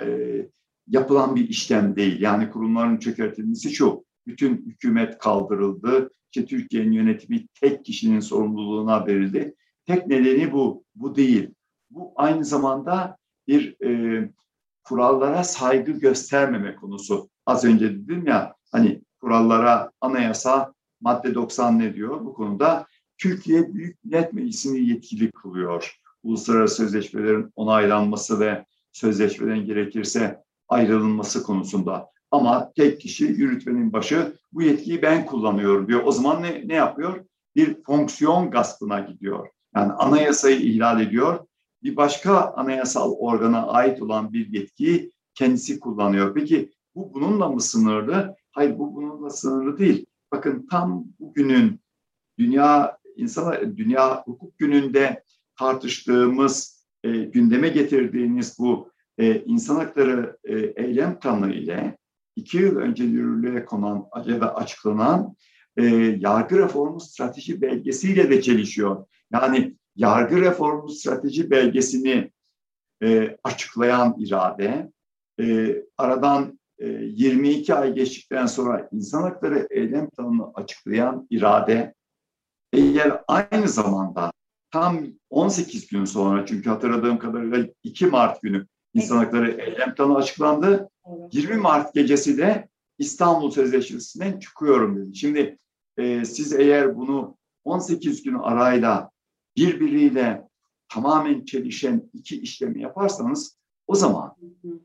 e, 0.00 0.48
yapılan 0.88 1.36
bir 1.36 1.48
işlem 1.48 1.96
değil. 1.96 2.20
Yani 2.20 2.50
kurumların 2.50 2.98
çökertilmesi 2.98 3.70
şu, 3.70 4.04
bütün 4.26 4.56
hükümet 4.56 5.18
kaldırıldı, 5.18 6.10
işte 6.32 6.46
Türkiye'nin 6.46 6.92
yönetimi 6.92 7.46
tek 7.60 7.84
kişinin 7.84 8.20
sorumluluğuna 8.20 9.06
verildi. 9.06 9.54
Tek 9.86 10.06
nedeni 10.06 10.52
bu, 10.52 10.84
bu 10.94 11.16
değil. 11.16 11.50
Bu 11.90 12.12
aynı 12.16 12.44
zamanda 12.44 13.16
bir 13.48 13.82
e, 13.86 14.30
kurallara 14.84 15.44
saygı 15.44 15.92
göstermeme 15.92 16.76
konusu. 16.76 17.28
Az 17.46 17.64
önce 17.64 17.90
dedim 17.90 18.26
ya 18.26 18.54
hani 18.72 19.02
kurallara 19.20 19.90
anayasa 20.00 20.74
madde 21.00 21.34
90 21.34 21.78
ne 21.78 21.94
diyor 21.94 22.24
bu 22.24 22.34
konuda? 22.34 22.86
Türkiye 23.18 23.74
Büyük 23.74 24.04
Millet 24.04 24.32
Meclisi'ni 24.32 24.88
yetkili 24.88 25.30
kılıyor. 25.30 25.98
Uluslararası 26.22 26.76
sözleşmelerin 26.76 27.52
onaylanması 27.56 28.40
ve 28.40 28.64
sözleşmeden 28.92 29.66
gerekirse 29.66 30.44
ayrılması 30.68 31.42
konusunda. 31.42 32.10
Ama 32.30 32.72
tek 32.76 33.00
kişi 33.00 33.24
yürütmenin 33.24 33.92
başı 33.92 34.36
bu 34.52 34.62
yetkiyi 34.62 35.02
ben 35.02 35.26
kullanıyorum 35.26 35.88
diyor. 35.88 36.02
O 36.04 36.12
zaman 36.12 36.42
ne, 36.42 36.68
ne 36.68 36.74
yapıyor? 36.74 37.24
Bir 37.56 37.82
fonksiyon 37.82 38.50
gaspına 38.50 39.00
gidiyor. 39.00 39.48
Yani 39.76 39.92
anayasayı 39.92 40.56
ihlal 40.56 41.00
ediyor. 41.00 41.46
Bir 41.82 41.96
başka 41.96 42.52
anayasal 42.56 43.12
organa 43.12 43.66
ait 43.66 44.02
olan 44.02 44.32
bir 44.32 44.48
yetkiyi 44.48 45.12
kendisi 45.34 45.80
kullanıyor. 45.80 46.34
Peki 46.34 46.72
bu 46.94 47.14
bununla 47.14 47.48
mı 47.48 47.60
sınırlı? 47.60 48.36
Hayır 48.52 48.78
bu 48.78 48.94
bununla 48.94 49.30
sınırlı 49.30 49.78
değil. 49.78 50.06
Bakın 50.32 50.66
tam 50.70 51.04
bugünün 51.20 51.80
dünya 52.38 52.98
insan 53.16 53.76
dünya 53.76 54.22
hukuk 54.22 54.58
gününde 54.58 55.22
tartıştığımız 55.58 56.84
e, 57.04 57.10
gündeme 57.10 57.68
getirdiğiniz 57.68 58.58
bu 58.58 58.93
e, 59.18 59.44
insan 59.44 59.76
hakları 59.76 60.36
e, 60.44 60.58
eylem 60.58 61.18
planı 61.20 61.52
ile 61.52 61.96
iki 62.36 62.56
yıl 62.56 62.76
önce 62.76 63.04
yürürlüğe 63.04 63.64
konan 63.64 64.06
da 64.26 64.54
açıklanan 64.54 65.36
e, 65.76 65.84
yargı 66.20 66.58
reformu 66.58 67.00
strateji 67.00 67.60
belgesiyle 67.62 68.30
de 68.30 68.42
çelişiyor. 68.42 69.06
Yani 69.32 69.76
yargı 69.96 70.40
reformu 70.40 70.88
strateji 70.88 71.50
belgesini 71.50 72.30
e, 73.02 73.36
açıklayan 73.44 74.16
irade, 74.18 74.92
e, 75.40 75.76
aradan 75.98 76.58
e, 76.78 76.86
22 76.88 77.74
ay 77.74 77.94
geçtikten 77.94 78.46
sonra 78.46 78.88
insan 78.92 79.22
hakları 79.22 79.66
eylem 79.70 80.10
planını 80.10 80.50
açıklayan 80.54 81.26
irade, 81.30 81.94
eğer 82.72 83.22
aynı 83.28 83.68
zamanda 83.68 84.32
tam 84.70 85.00
18 85.30 85.86
gün 85.86 86.04
sonra 86.04 86.46
çünkü 86.46 86.70
hatırladığım 86.70 87.18
kadarıyla 87.18 87.66
2 87.82 88.06
Mart 88.06 88.42
günü 88.42 88.66
insan 88.94 89.16
hakları 89.16 89.50
eylem 89.50 89.94
planı 89.94 90.16
açıklandı. 90.16 90.90
20 91.32 91.56
Mart 91.56 91.94
gecesi 91.94 92.38
de 92.38 92.68
İstanbul 92.98 93.50
Sözleşmesi'nden 93.50 94.38
çıkıyorum 94.38 94.96
dedi. 94.96 95.16
Şimdi 95.16 95.58
e, 95.96 96.24
siz 96.24 96.52
eğer 96.52 96.96
bunu 96.96 97.36
18 97.64 98.22
gün 98.22 98.34
arayla 98.34 99.10
birbiriyle 99.56 100.48
tamamen 100.88 101.44
çelişen 101.44 102.10
iki 102.12 102.40
işlemi 102.40 102.82
yaparsanız 102.82 103.58
o 103.86 103.94
zaman 103.94 104.34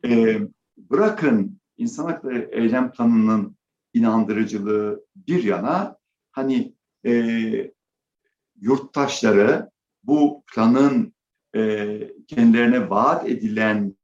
e, 0.05 0.39
bırakın 0.77 1.59
insan 1.77 2.05
hakları 2.05 2.49
eylem 2.51 2.91
planının 2.91 3.55
inandırıcılığı 3.93 5.05
bir 5.15 5.43
yana 5.43 5.97
hani 6.31 6.73
e, 7.05 7.71
yurttaşları 8.61 9.69
bu 10.03 10.43
planın 10.53 11.13
e, 11.55 11.99
kendilerine 12.27 12.89
vaat 12.89 13.29
edilen 13.29 13.95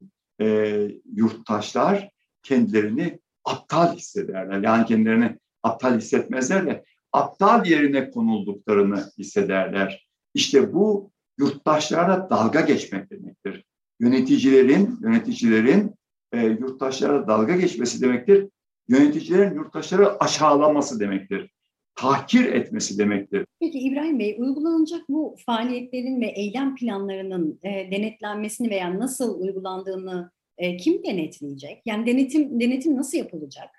e, 0.42 0.78
yurttaşlar 1.14 2.10
kendilerini 2.44 3.20
aptal 3.46 3.96
hissederler. 3.96 4.62
Yani 4.62 4.86
kendilerini 4.86 5.38
aptal 5.64 5.98
hissetmezler 5.98 6.66
de 6.66 6.84
aptal 7.12 7.66
yerine 7.66 8.12
konulduklarını 8.12 9.12
hissederler. 9.18 10.08
İşte 10.34 10.74
bu 10.74 11.12
yurttaşlara 11.38 12.30
dalga 12.30 12.62
geçmek 12.62 13.12
demektir. 13.12 13.66
Yöneticilerin, 14.00 15.00
yöneticilerin 15.02 15.96
e, 16.32 16.46
yurttaşlara 16.46 17.28
dalga 17.28 17.56
geçmesi 17.56 18.02
demektir. 18.02 18.48
Yöneticilerin 18.88 19.56
yurttaşları 19.56 20.20
aşağılaması 20.20 21.00
demektir. 21.00 21.55
Tahkir 21.96 22.46
etmesi 22.46 22.98
demektir. 22.98 23.46
Peki 23.60 23.80
İbrahim 23.80 24.20
Bey, 24.20 24.36
uygulanacak 24.40 25.10
bu 25.10 25.36
faaliyetlerin 25.46 26.22
ve 26.22 26.26
eylem 26.26 26.76
planlarının 26.76 27.60
e, 27.64 27.92
denetlenmesini 27.92 28.70
veya 28.70 29.00
nasıl 29.00 29.42
uygulandığını 29.42 30.32
e, 30.58 30.78
kim 30.78 31.04
denetleyecek? 31.04 31.82
Yani 31.86 32.06
denetim 32.06 32.60
denetim 32.60 32.96
nasıl 32.96 33.18
yapılacak? 33.18 33.70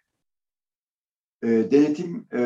E, 1.43 1.47
denetim 1.47 2.27
e, 2.33 2.41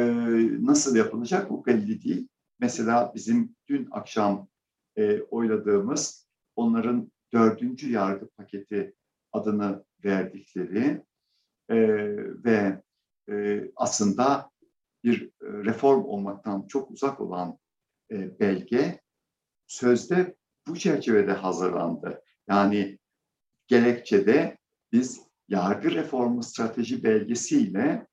nasıl 0.67 0.97
yapılacak 0.97 1.51
bu 1.51 1.67
belli 1.67 2.03
değil. 2.03 2.29
Mesela 2.61 3.13
bizim 3.15 3.57
dün 3.69 3.89
akşam 3.91 4.49
e, 4.97 5.21
oyladığımız 5.21 6.27
onların 6.57 7.13
dördüncü 7.33 7.93
yargı 7.93 8.29
paketi 8.29 8.95
adını 9.33 9.85
verdikleri 10.05 11.03
e, 11.71 11.77
ve 12.45 12.83
e, 13.31 13.65
aslında 13.77 14.51
bir 15.05 15.31
reform 15.65 16.05
olmaktan 16.05 16.67
çok 16.67 16.91
uzak 16.91 17.21
olan 17.21 17.59
e, 18.11 18.41
belge 18.41 19.01
sözde 19.67 20.37
bu 20.67 20.77
çerçevede 20.79 21.33
hazırlandı. 21.33 22.23
Yani 22.49 22.99
gerekçede 23.67 24.59
biz 24.93 25.21
yargı 25.49 25.91
reformu 25.91 26.43
strateji 26.43 27.05
belgesiyle 27.05 28.07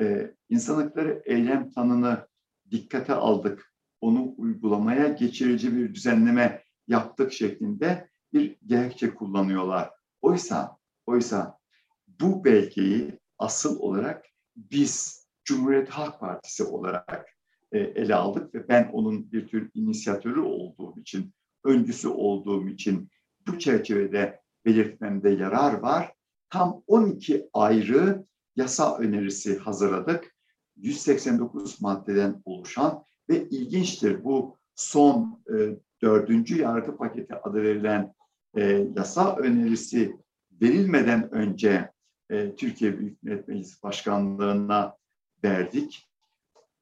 e, 0.00 0.34
insan 0.48 0.74
hakları 0.74 1.22
eylem 1.24 1.70
planını 1.70 2.28
dikkate 2.70 3.14
aldık, 3.14 3.74
onu 4.00 4.34
uygulamaya 4.36 5.08
geçirici 5.08 5.76
bir 5.76 5.94
düzenleme 5.94 6.64
yaptık 6.88 7.32
şeklinde 7.32 8.08
bir 8.32 8.56
gerekçe 8.66 9.14
kullanıyorlar. 9.14 9.90
Oysa, 10.20 10.78
oysa 11.06 11.58
bu 12.06 12.44
belgeyi 12.44 13.18
asıl 13.38 13.80
olarak 13.80 14.24
biz 14.56 15.19
Cumhuriyet 15.50 15.88
Halk 15.88 16.20
Partisi 16.20 16.64
olarak 16.64 17.36
e, 17.72 17.78
ele 17.78 18.14
aldık 18.14 18.54
ve 18.54 18.68
ben 18.68 18.90
onun 18.92 19.32
bir 19.32 19.48
tür 19.48 19.70
inisiyatörü 19.74 20.40
olduğum 20.40 21.00
için, 21.00 21.34
öncüsü 21.64 22.08
olduğum 22.08 22.68
için 22.68 23.08
bu 23.46 23.58
çerçevede 23.58 24.40
belirtmemde 24.64 25.30
yarar 25.30 25.74
var. 25.74 26.12
Tam 26.50 26.82
12 26.86 27.48
ayrı 27.52 28.24
yasa 28.56 28.98
önerisi 28.98 29.58
hazırladık. 29.58 30.36
189 30.76 31.82
maddeden 31.82 32.42
oluşan 32.44 33.04
ve 33.28 33.48
ilginçtir 33.48 34.24
bu 34.24 34.56
son 34.74 35.42
e, 35.48 35.54
dördüncü 36.02 36.60
yargı 36.60 36.96
paketi 36.96 37.34
adı 37.34 37.62
verilen 37.62 38.14
e, 38.56 38.86
yasa 38.96 39.36
önerisi 39.36 40.16
verilmeden 40.62 41.34
önce 41.34 41.90
e, 42.30 42.54
Türkiye 42.54 42.98
Büyük 42.98 43.22
Millet 43.22 43.48
Meclisi 43.48 43.82
Başkanlığı'na 43.82 44.99
verdik. 45.44 46.10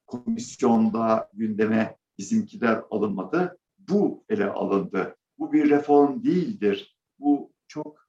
Komisyonda 0.07 1.31
gündeme 1.35 1.97
bizimkiler 2.19 2.83
alınmadı. 2.91 3.59
Bu 3.79 4.25
ele 4.29 4.51
alındı. 4.51 5.17
Bu 5.39 5.53
bir 5.53 5.71
reform 5.71 6.25
değildir. 6.25 6.99
Bu 7.19 7.53
çok 7.69 8.09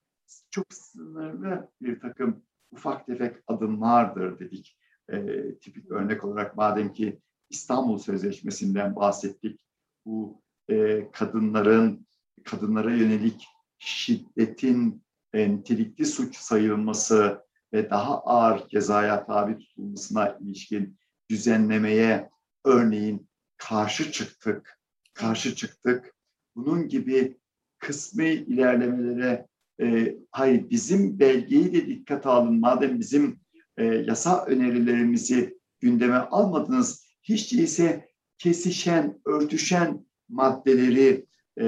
çok 0.50 0.74
sınırlı 0.74 1.72
bir 1.82 2.00
takım 2.00 2.44
ufak 2.72 3.06
tefek 3.06 3.36
adımlardır 3.48 4.40
dedik. 4.40 4.78
E, 5.10 5.18
tipik 5.56 5.92
örnek 5.92 6.24
olarak 6.24 6.58
madem 6.58 6.94
ki 6.94 7.20
İstanbul 7.50 7.98
Sözleşmesi'nden 7.98 8.96
bahsettik. 8.96 9.66
Bu 10.06 10.42
e, 10.70 11.08
kadınların 11.12 12.08
kadınlara 12.44 12.92
yönelik 12.92 13.48
şiddetin 13.80 15.04
e, 15.34 15.52
nitelikli 15.52 16.06
suç 16.06 16.38
sayılması 16.38 17.46
ve 17.74 17.90
daha 17.90 18.20
ağır 18.20 18.68
cezaya 18.68 19.26
tabi 19.26 19.58
tutulmasına 19.58 20.38
ilişkin 20.42 20.98
düzenlemeye 21.30 22.30
örneğin 22.66 23.30
karşı 23.58 24.12
çıktık, 24.12 24.80
karşı 25.14 25.56
çıktık. 25.56 26.14
Bunun 26.56 26.88
gibi 26.88 27.38
kısmi 27.80 28.30
ilerlemelere 28.30 29.48
e, 29.82 30.16
hayır 30.32 30.70
bizim 30.70 31.20
belgeyi 31.20 31.74
de 31.74 31.88
dikkate 31.88 32.30
alın. 32.30 32.60
Madem 32.60 33.00
bizim 33.00 33.40
e, 33.78 33.86
yasa 33.86 34.46
önerilerimizi 34.46 35.60
gündeme 35.80 36.16
almadınız, 36.18 37.06
hiç 37.24 37.54
değilse 37.54 38.10
kesişen, 38.38 39.22
örtüşen 39.26 40.06
maddeleri 40.30 41.26
e, 41.58 41.66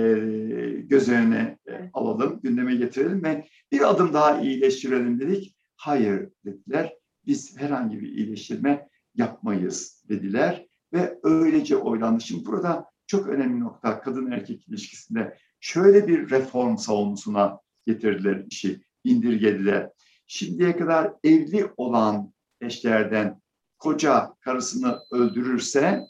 göz 0.81 1.09
önüne 1.09 1.57
e, 1.67 1.89
alalım, 1.93 2.39
gündeme 2.43 2.75
getirelim 2.75 3.23
ve 3.23 3.47
bir 3.71 3.89
adım 3.89 4.13
daha 4.13 4.41
iyileştirelim 4.41 5.19
dedik. 5.19 5.55
Hayır 5.81 6.29
dediler, 6.45 6.93
biz 7.25 7.57
herhangi 7.57 8.01
bir 8.01 8.07
iyileştirme 8.07 8.89
yapmayız 9.15 10.03
dediler 10.09 10.65
ve 10.93 11.19
öylece 11.23 11.77
oylandı. 11.77 12.23
Şimdi 12.23 12.45
burada 12.45 12.85
çok 13.07 13.27
önemli 13.27 13.59
nokta 13.59 14.01
kadın 14.01 14.31
erkek 14.31 14.67
ilişkisinde 14.67 15.37
şöyle 15.59 16.07
bir 16.07 16.29
reform 16.29 16.77
savunusuna 16.77 17.59
getirdiler 17.87 18.45
işi, 18.49 18.81
indirgediler. 19.03 19.91
Şimdiye 20.27 20.77
kadar 20.77 21.13
evli 21.23 21.71
olan 21.77 22.33
eşlerden 22.61 23.41
koca 23.77 24.35
karısını 24.39 24.99
öldürürse 25.11 26.07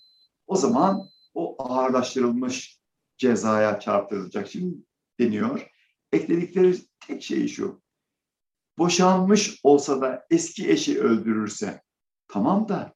o 0.47 0.55
zaman 0.55 1.09
o 1.33 1.63
ağırlaştırılmış 1.63 2.79
cezaya 3.17 3.79
çarptırılacak. 3.79 4.47
Şimdi 4.47 4.77
deniyor. 5.19 5.71
Ekledikleri 6.11 6.75
tek 7.07 7.23
şey 7.23 7.47
şu. 7.47 7.80
Boşanmış 8.77 9.59
olsa 9.63 10.01
da 10.01 10.25
eski 10.29 10.71
eşi 10.71 11.01
öldürürse 11.01 11.81
tamam 12.27 12.69
da 12.69 12.93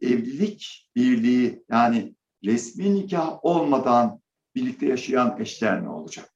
evlilik 0.00 0.90
birliği 0.96 1.64
yani 1.70 2.14
resmi 2.44 2.94
nikah 2.94 3.44
olmadan 3.44 4.20
birlikte 4.54 4.86
yaşayan 4.86 5.40
eşler 5.40 5.82
ne 5.84 5.88
olacak? 5.88 6.30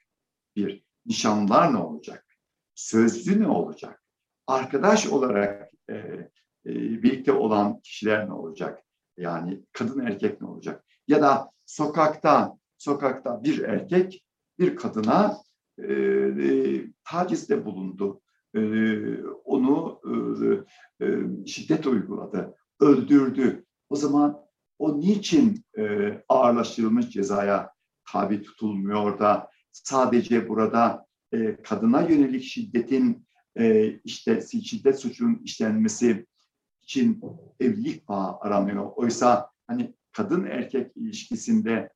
Bir, 0.56 0.84
nişanlılar 1.06 1.72
ne 1.72 1.78
olacak? 1.78 2.26
Sözlü 2.74 3.40
ne 3.40 3.48
olacak? 3.48 4.02
Arkadaş 4.46 5.06
olarak 5.06 5.70
e, 5.90 5.94
e, 5.94 6.30
birlikte 7.02 7.32
olan 7.32 7.80
kişiler 7.80 8.28
ne 8.28 8.32
olacak? 8.32 8.82
Yani 9.16 9.64
kadın 9.72 10.06
erkek 10.06 10.40
ne 10.40 10.48
olacak? 10.48 10.84
Ya 11.08 11.22
da 11.22 11.50
sokakta 11.66 12.58
sokakta 12.78 13.44
bir 13.44 13.58
erkek 13.58 14.24
bir 14.58 14.76
kadına 14.76 15.38
e, 15.88 15.92
e, 15.92 16.84
tacizde 17.04 17.64
bulundu. 17.64 18.20
E, 18.54 18.60
onu 19.44 20.00
e, 21.00 21.06
şiddet 21.46 21.86
uyguladı, 21.86 22.54
öldürdü. 22.80 23.64
O 23.90 23.96
zaman 23.96 24.38
o 24.78 25.00
niçin 25.00 25.64
e, 25.78 26.12
ağırlaştırılmış 26.28 27.10
cezaya 27.10 27.72
tabi 28.12 28.42
tutulmuyor 28.42 29.18
da 29.18 29.50
sadece 29.72 30.48
burada 30.48 31.06
e, 31.32 31.62
kadına 31.62 32.02
yönelik 32.02 32.44
şiddetin 32.44 33.26
e, 33.58 33.92
işte 34.04 34.40
şiddet 34.40 34.98
suçunun 34.98 35.40
işlenmesi 35.44 36.26
için 36.82 37.20
evlilik 37.60 38.08
bağı 38.08 38.38
aramıyor. 38.40 38.90
Oysa 38.96 39.50
hani 39.66 39.94
kadın 40.12 40.44
erkek 40.44 40.96
ilişkisinde 40.96 41.92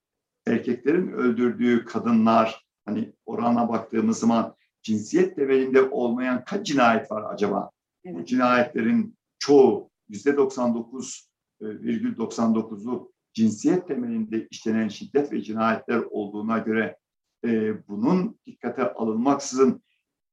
erkeklerin 0.47 1.13
öldürdüğü 1.13 1.85
kadınlar 1.85 2.66
hani 2.87 3.13
orana 3.27 3.69
baktığımız 3.69 4.19
zaman 4.19 4.55
cinsiyet 4.83 5.37
temelinde 5.37 5.83
olmayan 5.83 6.45
kaç 6.45 6.67
cinayet 6.67 7.11
var 7.11 7.35
acaba? 7.35 7.71
Evet. 8.05 8.19
Bu 8.19 8.25
cinayetlerin 8.25 9.17
çoğu 9.39 9.91
yüzde 10.09 10.31
99,99'u 10.31 13.13
cinsiyet 13.35 13.89
temelinde 13.89 14.49
işlenen 14.51 14.89
şiddet 14.89 15.33
ve 15.33 15.43
cinayetler 15.43 16.03
olduğuna 16.11 16.59
göre 16.59 16.97
e, 17.45 17.75
bunun 17.89 18.39
dikkate 18.47 18.93
alınmaksızın 18.93 19.83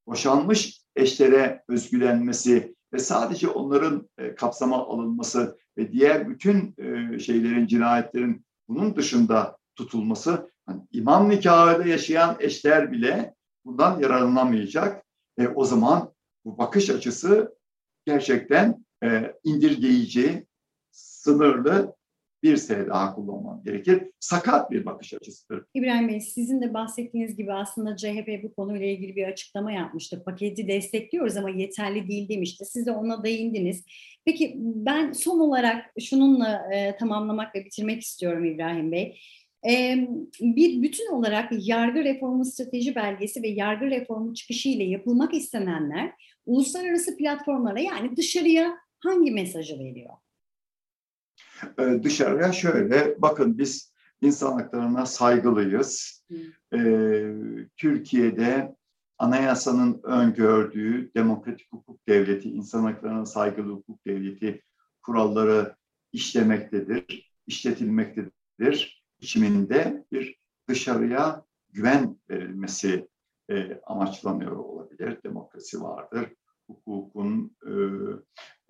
boşanmış 0.07 0.81
eşlere 0.95 1.63
özgülenmesi 1.67 2.75
ve 2.93 2.99
sadece 2.99 3.47
onların 3.47 4.09
e, 4.17 4.35
kapsama 4.35 4.87
alınması 4.87 5.57
ve 5.77 5.91
diğer 5.91 6.29
bütün 6.29 6.75
e, 6.77 7.19
şeylerin, 7.19 7.67
cinayetlerin 7.67 8.45
bunun 8.67 8.95
dışında 8.95 9.57
tutulması, 9.75 10.52
imam 10.91 11.29
nikahıyla 11.29 11.85
yaşayan 11.85 12.37
eşler 12.39 12.91
bile 12.91 13.33
bundan 13.65 13.99
yararlanamayacak. 13.99 15.05
E, 15.37 15.47
o 15.47 15.65
zaman 15.65 16.13
bu 16.45 16.57
bakış 16.57 16.89
açısı 16.89 17.55
gerçekten 18.05 18.85
e, 19.03 19.33
indirgeyici, 19.43 20.47
sınırlı 20.91 21.95
bir 22.43 22.57
sene 22.57 22.87
daha 22.87 23.15
gerekir. 23.65 24.03
Sakat 24.19 24.71
bir 24.71 24.85
bakış 24.85 25.13
açısıdır. 25.13 25.65
İbrahim 25.73 26.07
Bey 26.07 26.21
sizin 26.21 26.61
de 26.61 26.73
bahsettiğiniz 26.73 27.35
gibi 27.35 27.53
aslında 27.53 27.97
CHP 27.97 28.43
bu 28.43 28.55
konuyla 28.55 28.85
ilgili 28.85 29.15
bir 29.15 29.27
açıklama 29.27 29.71
yapmıştı. 29.71 30.23
Paketi 30.25 30.67
destekliyoruz 30.67 31.37
ama 31.37 31.49
yeterli 31.49 32.07
değil 32.07 32.29
demişti. 32.29 32.65
Siz 32.65 32.85
de 32.85 32.91
ona 32.91 33.23
değindiniz. 33.23 33.83
Peki 34.25 34.53
ben 34.57 35.11
son 35.11 35.39
olarak 35.39 35.85
şununla 35.99 36.73
e, 36.73 36.97
tamamlamak 36.97 37.55
ve 37.55 37.65
bitirmek 37.65 38.01
istiyorum 38.01 38.45
İbrahim 38.45 38.91
Bey. 38.91 39.19
Bir 40.41 40.81
bütün 40.81 41.11
olarak 41.11 41.51
yargı 41.67 42.03
reformu 42.03 42.45
strateji 42.45 42.95
belgesi 42.95 43.43
ve 43.43 43.47
yargı 43.47 43.85
reformu 43.85 44.33
çıkışı 44.33 44.69
ile 44.69 44.83
yapılmak 44.83 45.33
istenenler 45.33 46.11
uluslararası 46.45 47.17
platformlara 47.17 47.79
yani 47.79 48.17
dışarıya 48.17 48.77
hangi 48.99 49.31
mesajı 49.31 49.79
veriyor? 49.79 50.13
dışarıya 52.03 52.51
şöyle 52.51 53.21
bakın 53.21 53.57
biz 53.57 53.93
insan 54.21 54.53
haklarına 54.53 55.05
saygılıyız. 55.05 56.23
E, 56.73 56.79
Türkiye'de 57.77 58.75
anayasanın 59.17 60.01
öngördüğü 60.03 61.11
demokratik 61.15 61.73
hukuk 61.73 62.07
devleti, 62.07 62.49
insan 62.49 62.83
haklarına 62.83 63.25
saygılı 63.25 63.71
hukuk 63.71 64.07
devleti 64.07 64.61
kuralları 65.01 65.75
işlemektedir, 66.11 67.33
işletilmektedir. 67.47 69.02
Biçiminde 69.23 70.05
bir 70.11 70.39
dışarıya 70.69 71.45
güven 71.69 72.19
verilmesi 72.29 73.07
e, 73.49 73.81
amaçlanıyor 73.85 74.51
olabilir. 74.51 75.23
Demokrasi 75.23 75.81
vardır, 75.81 76.33
hukukun 76.67 77.57
e, 77.65 77.73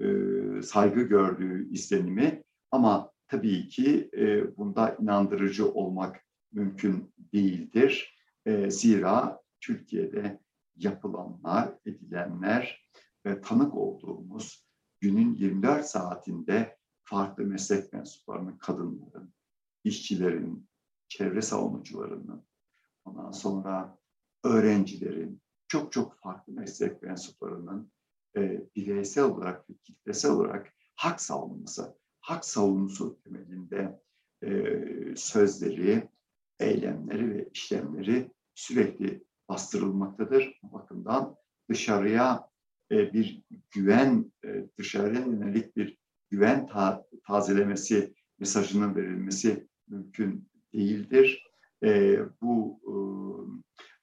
e, 0.06 0.62
saygı 0.62 1.02
gördüğü 1.02 1.70
izlenimi 1.72 2.44
ama 2.72 3.12
tabii 3.28 3.68
ki 3.68 4.10
e, 4.18 4.58
bunda 4.58 4.96
inandırıcı 5.02 5.72
olmak 5.72 6.24
mümkün 6.52 7.14
değildir. 7.34 8.18
E, 8.46 8.72
zira 8.72 9.42
Türkiye'de 9.62 10.40
yapılanlar, 10.76 11.74
edilenler 11.86 12.90
ve 13.26 13.42
tanık 13.42 13.76
olduğumuz 13.76 14.68
günün 15.00 15.36
24 15.36 15.86
saatinde 15.86 16.78
farklı 17.04 17.44
meslek 17.44 17.94
mensuplarının, 17.94 18.58
kadınların, 18.58 19.34
işçilerin, 19.84 20.68
çevre 21.08 21.42
savunucularının, 21.42 22.46
ondan 23.06 23.32
sonra 23.32 23.98
öğrencilerin, 24.44 25.42
çok 25.68 25.92
çok 25.92 26.20
farklı 26.20 26.54
meslek 26.54 27.02
mensuplarının 27.02 27.92
e, 28.38 28.68
bireysel 28.76 29.24
olarak 29.24 29.70
ve 29.70 29.74
kitlesel 29.84 30.32
olarak 30.32 30.74
hak 30.96 31.22
savunması, 31.22 31.98
hak 32.20 32.46
savunusu 32.46 33.20
temelinde 33.24 34.00
e, 34.44 34.50
sözleri, 35.16 36.10
eylemleri 36.60 37.36
ve 37.36 37.50
işlemleri 37.54 38.32
sürekli 38.56 39.24
bastırılmaktadır. 39.50 40.60
Bu 40.64 40.74
bakımdan 40.74 41.36
dışarıya 41.70 42.50
e, 42.92 43.14
bir 43.14 43.44
güven, 43.72 44.32
e, 44.46 44.68
dışarıya 44.78 45.22
yönelik 45.22 45.78
bir 45.78 45.98
güven 46.30 46.68
ta 46.68 47.06
tazelemesi 47.28 48.14
mesajının 48.40 48.96
verilmesi 48.96 49.68
mümkün 49.94 50.50
değildir. 50.74 51.48
E, 51.84 52.20
bu 52.42 52.80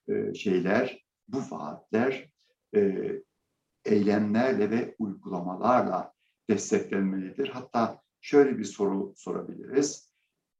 e 0.09 0.35
şeyler, 0.35 1.05
bu 1.29 1.39
vaatler 1.51 2.31
e, 2.75 3.13
eylemlerle 3.85 4.71
ve 4.71 4.95
uygulamalarla 4.99 6.13
desteklenmelidir. 6.51 7.49
Hatta 7.49 8.03
şöyle 8.21 8.59
bir 8.59 8.65
soru 8.65 9.15
sorabiliriz. 9.17 10.13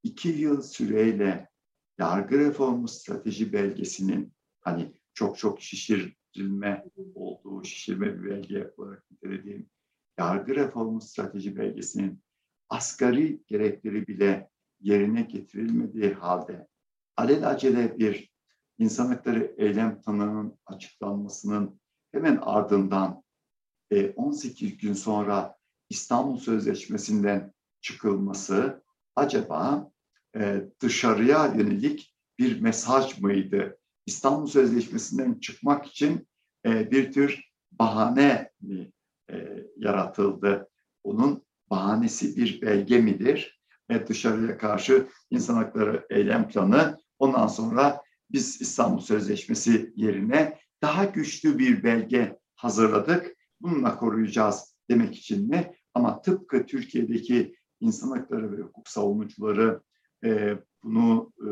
İki 0.03 0.29
yıl 0.29 0.63
süreyle 0.63 1.49
yargı 1.99 2.39
reformu 2.39 2.89
strateji 2.89 3.53
belgesinin 3.53 4.33
hani 4.61 4.95
çok 5.15 5.39
çok 5.39 5.63
şişirilme 5.63 6.85
olduğu, 7.15 7.65
şişirme 7.65 8.19
bir 8.19 8.31
belge 8.31 8.75
olarak 8.77 9.11
nitelediğim 9.11 9.71
yargı 10.19 10.55
reformu 10.55 11.01
strateji 11.01 11.57
belgesinin 11.57 12.23
asgari 12.69 13.43
gerekleri 13.47 14.07
bile 14.07 14.51
yerine 14.81 15.23
getirilmediği 15.23 16.13
halde 16.13 16.67
alelacele 17.17 17.99
bir 17.99 18.31
insan 18.79 19.07
hakları 19.07 19.55
eylem 19.59 20.01
tanığının 20.01 20.59
açıklanmasının 20.67 21.81
hemen 22.13 22.37
ardından 22.43 23.23
18 24.17 24.77
gün 24.77 24.93
sonra 24.93 25.57
İstanbul 25.89 26.39
Sözleşmesi'nden 26.39 27.53
çıkılması 27.81 28.83
acaba 29.17 29.91
e, 30.37 30.65
dışarıya 30.81 31.47
yönelik 31.47 32.15
bir 32.39 32.61
mesaj 32.61 33.21
mıydı? 33.21 33.79
İstanbul 34.07 34.47
Sözleşmesi'nden 34.47 35.35
çıkmak 35.35 35.87
için 35.87 36.29
e, 36.67 36.91
bir 36.91 37.13
tür 37.13 37.45
bahane 37.73 38.51
mi 38.61 38.93
e, 39.31 39.67
yaratıldı? 39.77 40.69
Onun 41.05 41.43
bahanesi 41.71 42.37
bir 42.37 42.63
belge 42.63 43.01
midir? 43.01 43.60
Ve 43.91 44.07
dışarıya 44.07 44.59
karşı 44.59 45.07
insan 45.31 45.55
hakları 45.55 46.07
eylem 46.11 46.49
planı 46.49 46.99
ondan 47.19 47.47
sonra 47.47 48.03
biz 48.31 48.61
İstanbul 48.61 49.01
Sözleşmesi 49.01 49.93
yerine 49.97 50.59
daha 50.83 51.05
güçlü 51.05 51.59
bir 51.59 51.83
belge 51.83 52.39
hazırladık. 52.55 53.37
Bununla 53.61 53.97
koruyacağız 53.97 54.77
demek 54.91 55.17
için 55.17 55.49
mi? 55.49 55.75
Ama 55.95 56.23
tıpkı 56.23 56.67
Türkiye'deki 56.67 57.55
insan 57.81 58.11
hakları 58.11 58.59
ve 58.59 58.63
hukuk 58.63 58.89
savunucuları 58.89 59.81
e, 60.25 60.59
bunu 60.83 61.33
e, 61.39 61.51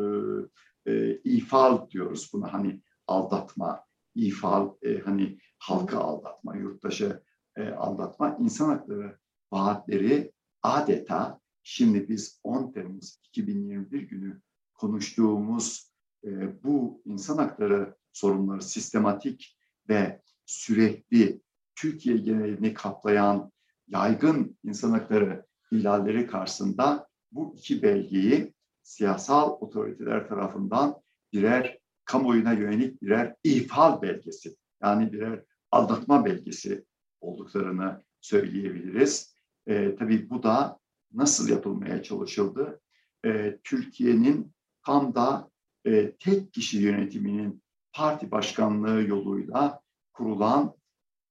e, 0.93 1.17
ifal 1.25 1.91
diyoruz. 1.91 2.31
Buna 2.33 2.53
hani 2.53 2.83
aldatma, 3.07 3.85
ifal, 4.15 4.71
e, 4.83 4.99
hani 4.99 5.39
halka 5.59 5.99
aldatma, 5.99 6.57
yurttaşı 6.57 7.23
e, 7.57 7.69
aldatma. 7.69 8.37
insan 8.41 8.69
hakları 8.69 9.19
vaatleri 9.53 10.33
adeta 10.63 11.41
şimdi 11.71 12.09
biz 12.09 12.41
10 12.45 12.73
Temmuz 12.73 13.21
2021 13.25 14.03
günü 14.03 14.41
konuştuğumuz 14.75 15.93
e, 16.25 16.63
bu 16.65 17.03
insan 17.05 17.39
hakları 17.39 17.97
sorunları 18.13 18.63
sistematik 18.63 19.59
ve 19.89 20.23
sürekli 20.47 21.41
Türkiye 21.77 22.17
genelini 22.17 22.75
kaplayan 22.75 23.53
yaygın 23.89 24.59
insan 24.65 24.91
hakları 24.91 25.47
ihlalleri 25.73 26.27
karşısında 26.27 27.09
bu 27.33 27.55
iki 27.59 27.83
belgeyi 27.83 28.55
siyasal 28.83 29.51
otoriteler 29.51 30.29
tarafından 30.29 30.97
birer 31.33 31.79
kamuoyuna 32.05 32.53
yönelik 32.53 33.03
birer 33.03 33.35
ifal 33.45 34.03
belgesi 34.03 34.57
yani 34.83 35.13
birer 35.13 35.45
aldatma 35.71 36.25
belgesi 36.25 36.85
olduklarını 37.21 38.03
söyleyebiliriz. 38.21 39.35
E, 39.67 39.97
tabii 39.97 40.31
bu 40.31 40.43
da 40.43 40.78
nasıl 41.13 41.49
yapılmaya 41.49 42.03
çalışıldı? 42.03 42.81
E, 43.25 43.59
Türkiye'nin 43.65 44.53
tam 44.87 45.15
da 45.15 45.51
e, 45.87 46.13
tek 46.13 46.53
kişi 46.53 46.79
yönetiminin 46.79 47.63
parti 47.93 48.31
başkanlığı 48.31 49.03
yoluyla 49.03 49.81
kurulan 50.13 50.75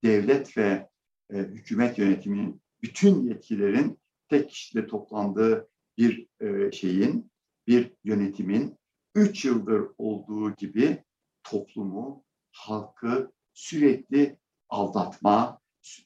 devlet 0.04 0.58
ve 0.58 0.90
e, 1.34 1.38
hükümet 1.38 1.98
yönetiminin 1.98 2.62
bütün 2.82 3.24
yetkilerin 3.24 4.00
tek 4.30 4.50
kişide 4.50 4.88
toplandığı 4.88 5.68
bir 5.98 6.28
e, 6.40 6.72
şeyin, 6.72 7.32
bir 7.68 7.94
yönetimin 8.04 8.78
üç 9.16 9.46
yıldır 9.46 9.88
olduğu 9.98 10.56
gibi 10.56 11.04
toplumu, 11.44 12.24
halkı 12.52 13.32
sürekli 13.54 14.38
aldatma, 14.70 15.60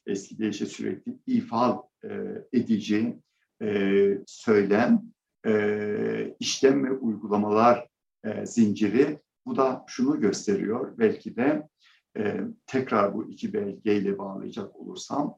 eski 0.05 0.37
deyişle 0.37 0.65
sürekli 0.65 1.17
ifal 1.27 1.81
e, 2.03 2.09
edici 2.53 3.19
e, 3.61 4.17
söylem, 4.27 5.01
e, 5.45 6.35
işlem 6.39 6.85
ve 6.85 6.91
uygulamalar 6.91 7.87
e, 8.23 8.45
zinciri. 8.45 9.19
Bu 9.45 9.55
da 9.55 9.85
şunu 9.87 10.19
gösteriyor, 10.19 10.97
belki 10.97 11.35
de 11.35 11.67
e, 12.17 12.41
tekrar 12.65 13.13
bu 13.13 13.29
iki 13.31 13.53
belgeyle 13.53 14.17
bağlayacak 14.17 14.75
olursam, 14.75 15.37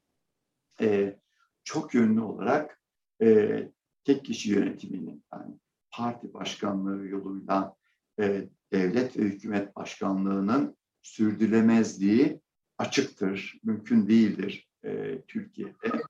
e, 0.81 1.19
çok 1.63 1.93
yönlü 1.93 2.21
olarak 2.21 2.79
e, 3.21 3.59
tek 4.03 4.25
kişi 4.25 4.51
yönetiminin, 4.51 5.23
yani 5.33 5.55
parti 5.91 6.33
başkanlığı 6.33 7.07
yoluyla 7.07 7.75
e, 8.19 8.47
devlet 8.73 9.17
ve 9.17 9.21
hükümet 9.21 9.75
başkanlığının 9.75 10.77
sürdürülemezliği 11.01 12.41
açıktır, 12.77 13.59
mümkün 13.63 14.07
değildir 14.07 14.69
e, 14.85 15.21
Türkiye'de. 15.21 16.03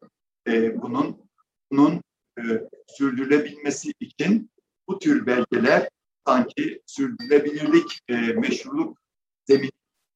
E, 0.48 0.82
bunun 0.82 1.24
bunun 1.72 2.03
e, 2.38 2.42
sürdürülebilmesi 2.88 3.92
için 4.00 4.50
bu 4.88 5.00
tür 5.00 5.26
belgeler 5.26 5.90
sanki 6.28 6.82
sürdürülebilirlik, 6.86 8.00
e, 8.10 8.16
meşruluk 8.16 8.98
zemin 9.48 9.72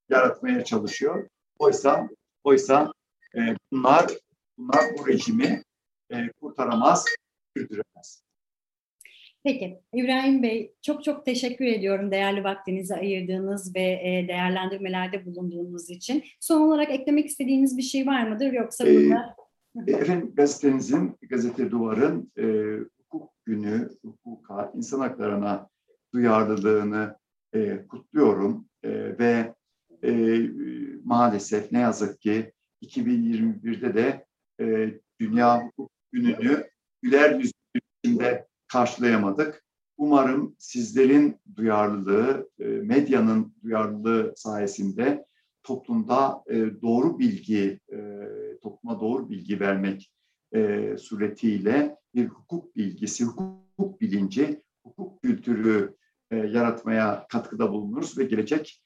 yaratmaya 0.10 0.64
çalışıyor. 0.64 1.28
Oysa 1.60 2.10
oysa 2.44 2.94
e, 3.36 3.40
bunlar 3.72 4.12
bunlar 4.58 4.84
bu 4.98 5.08
rejimi 5.08 5.64
e, 6.12 6.30
kurtaramaz, 6.42 7.06
sürdüremez. 7.58 8.28
Peki 9.44 9.80
İbrahim 9.94 10.44
Bey 10.44 10.74
çok 10.82 11.04
çok 11.04 11.26
teşekkür 11.26 11.66
ediyorum 11.66 12.12
değerli 12.12 12.44
vaktinizi 12.44 12.96
ayırdığınız 12.96 13.76
ve 13.76 13.82
e, 13.82 14.26
değerlendirmelerde 14.28 15.26
bulunduğunuz 15.26 15.90
için. 15.90 16.24
Son 16.40 16.62
olarak 16.62 16.92
eklemek 16.92 17.26
istediğiniz 17.26 17.78
bir 17.78 17.82
şey 17.82 18.08
var 18.08 18.28
mıdır 18.28 18.52
yoksa 18.54 18.88
ee, 18.88 18.96
burada? 18.96 19.36
Efendim 19.88 20.34
gazetenizin, 20.36 21.18
Gazete 21.30 21.72
Duvar'ın 21.72 22.32
e, 22.38 22.78
hukuk 22.98 23.32
günü, 23.46 23.90
hukuka, 24.06 24.72
insan 24.76 25.00
haklarına 25.00 25.70
duyarlılığını 26.14 27.16
e, 27.54 27.88
kutluyorum 27.88 28.66
e, 28.84 28.90
ve 29.20 29.54
e, 30.04 30.40
maalesef 31.04 31.72
ne 31.72 31.80
yazık 31.80 32.22
ki 32.22 32.54
2021'de 32.82 33.94
de 33.94 34.26
e, 34.60 34.94
Dünya 35.20 35.66
Hukuk 35.66 35.92
Günü'nü 36.12 36.70
güler 37.02 37.36
yüzlü 37.36 37.82
içinde 38.04 38.48
karşılayamadık. 38.68 39.64
Umarım 39.98 40.56
sizlerin 40.58 41.40
duyarlılığı, 41.56 42.50
e, 42.60 42.66
medyanın 42.66 43.54
duyarlılığı 43.64 44.34
sayesinde 44.36 45.26
toplumda 45.64 46.44
e, 46.48 46.82
doğru 46.82 47.20
bilgi, 47.20 47.80
e, 47.92 47.98
topluma 48.60 49.02
doğru 49.02 49.30
bilgi 49.30 49.60
vermek 49.60 50.12
suretiyle 51.00 51.98
bir 52.16 52.28
hukuk 52.28 52.76
bilgisi, 52.76 53.26
hukuk 53.26 54.02
bilinci, 54.02 54.64
hukuk 54.84 55.22
kültürü 55.22 55.96
yaratmaya 56.32 57.28
katkıda 57.30 57.72
bulunuruz 57.72 58.18
ve 58.18 58.24
gelecek 58.24 58.84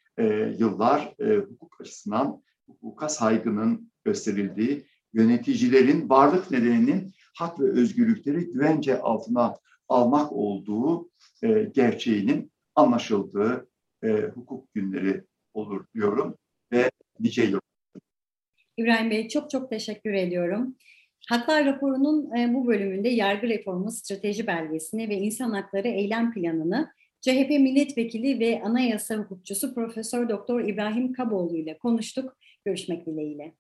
yıllar 0.58 1.16
hukuk 1.50 1.82
açısından 1.82 2.44
hukuka 2.68 3.10
saygının 3.10 3.92
gösterildiği, 4.06 4.86
yöneticilerin 5.14 6.10
varlık 6.10 6.52
nedeninin 6.52 7.14
hak 7.36 7.60
ve 7.60 7.64
özgürlükleri 7.64 8.52
güvence 8.52 9.02
altına 9.02 9.56
almak 9.88 10.32
olduğu 10.32 11.10
e, 11.44 11.64
gerçeğinin 11.64 12.52
anlaşıldığı 12.76 13.68
e, 14.04 14.12
hukuk 14.12 14.74
günleri 14.74 15.24
olur 15.54 15.86
diyorum 15.94 16.36
ve 16.72 16.92
nice 17.20 17.44
yıl. 17.44 17.60
İbrahim 18.78 19.12
Bey 19.12 19.28
çok 19.28 19.50
çok 19.50 19.70
teşekkür 19.70 20.14
ediyorum. 20.14 20.76
Haklar 21.30 21.66
raporunun 21.66 22.36
e, 22.38 22.54
bu 22.54 22.68
bölümünde 22.68 23.10
yargı 23.10 23.50
reformu 23.50 23.92
strateji 23.92 24.48
belgesini 24.48 25.10
ve 25.10 25.16
insan 25.16 25.52
hakları 25.52 25.88
eylem 25.88 26.34
planını 26.34 26.92
CHP 27.22 27.50
milletvekili 27.50 28.40
ve 28.40 28.62
anayasa 28.64 29.16
hukukçusu 29.16 29.74
Profesör 29.76 30.30
Doktor 30.30 30.62
İbrahim 30.62 31.14
Kaboğlu 31.14 31.58
ile 31.58 31.78
konuştuk. 31.78 32.38
Görüşmek 32.66 33.06
dileğiyle. 33.06 33.54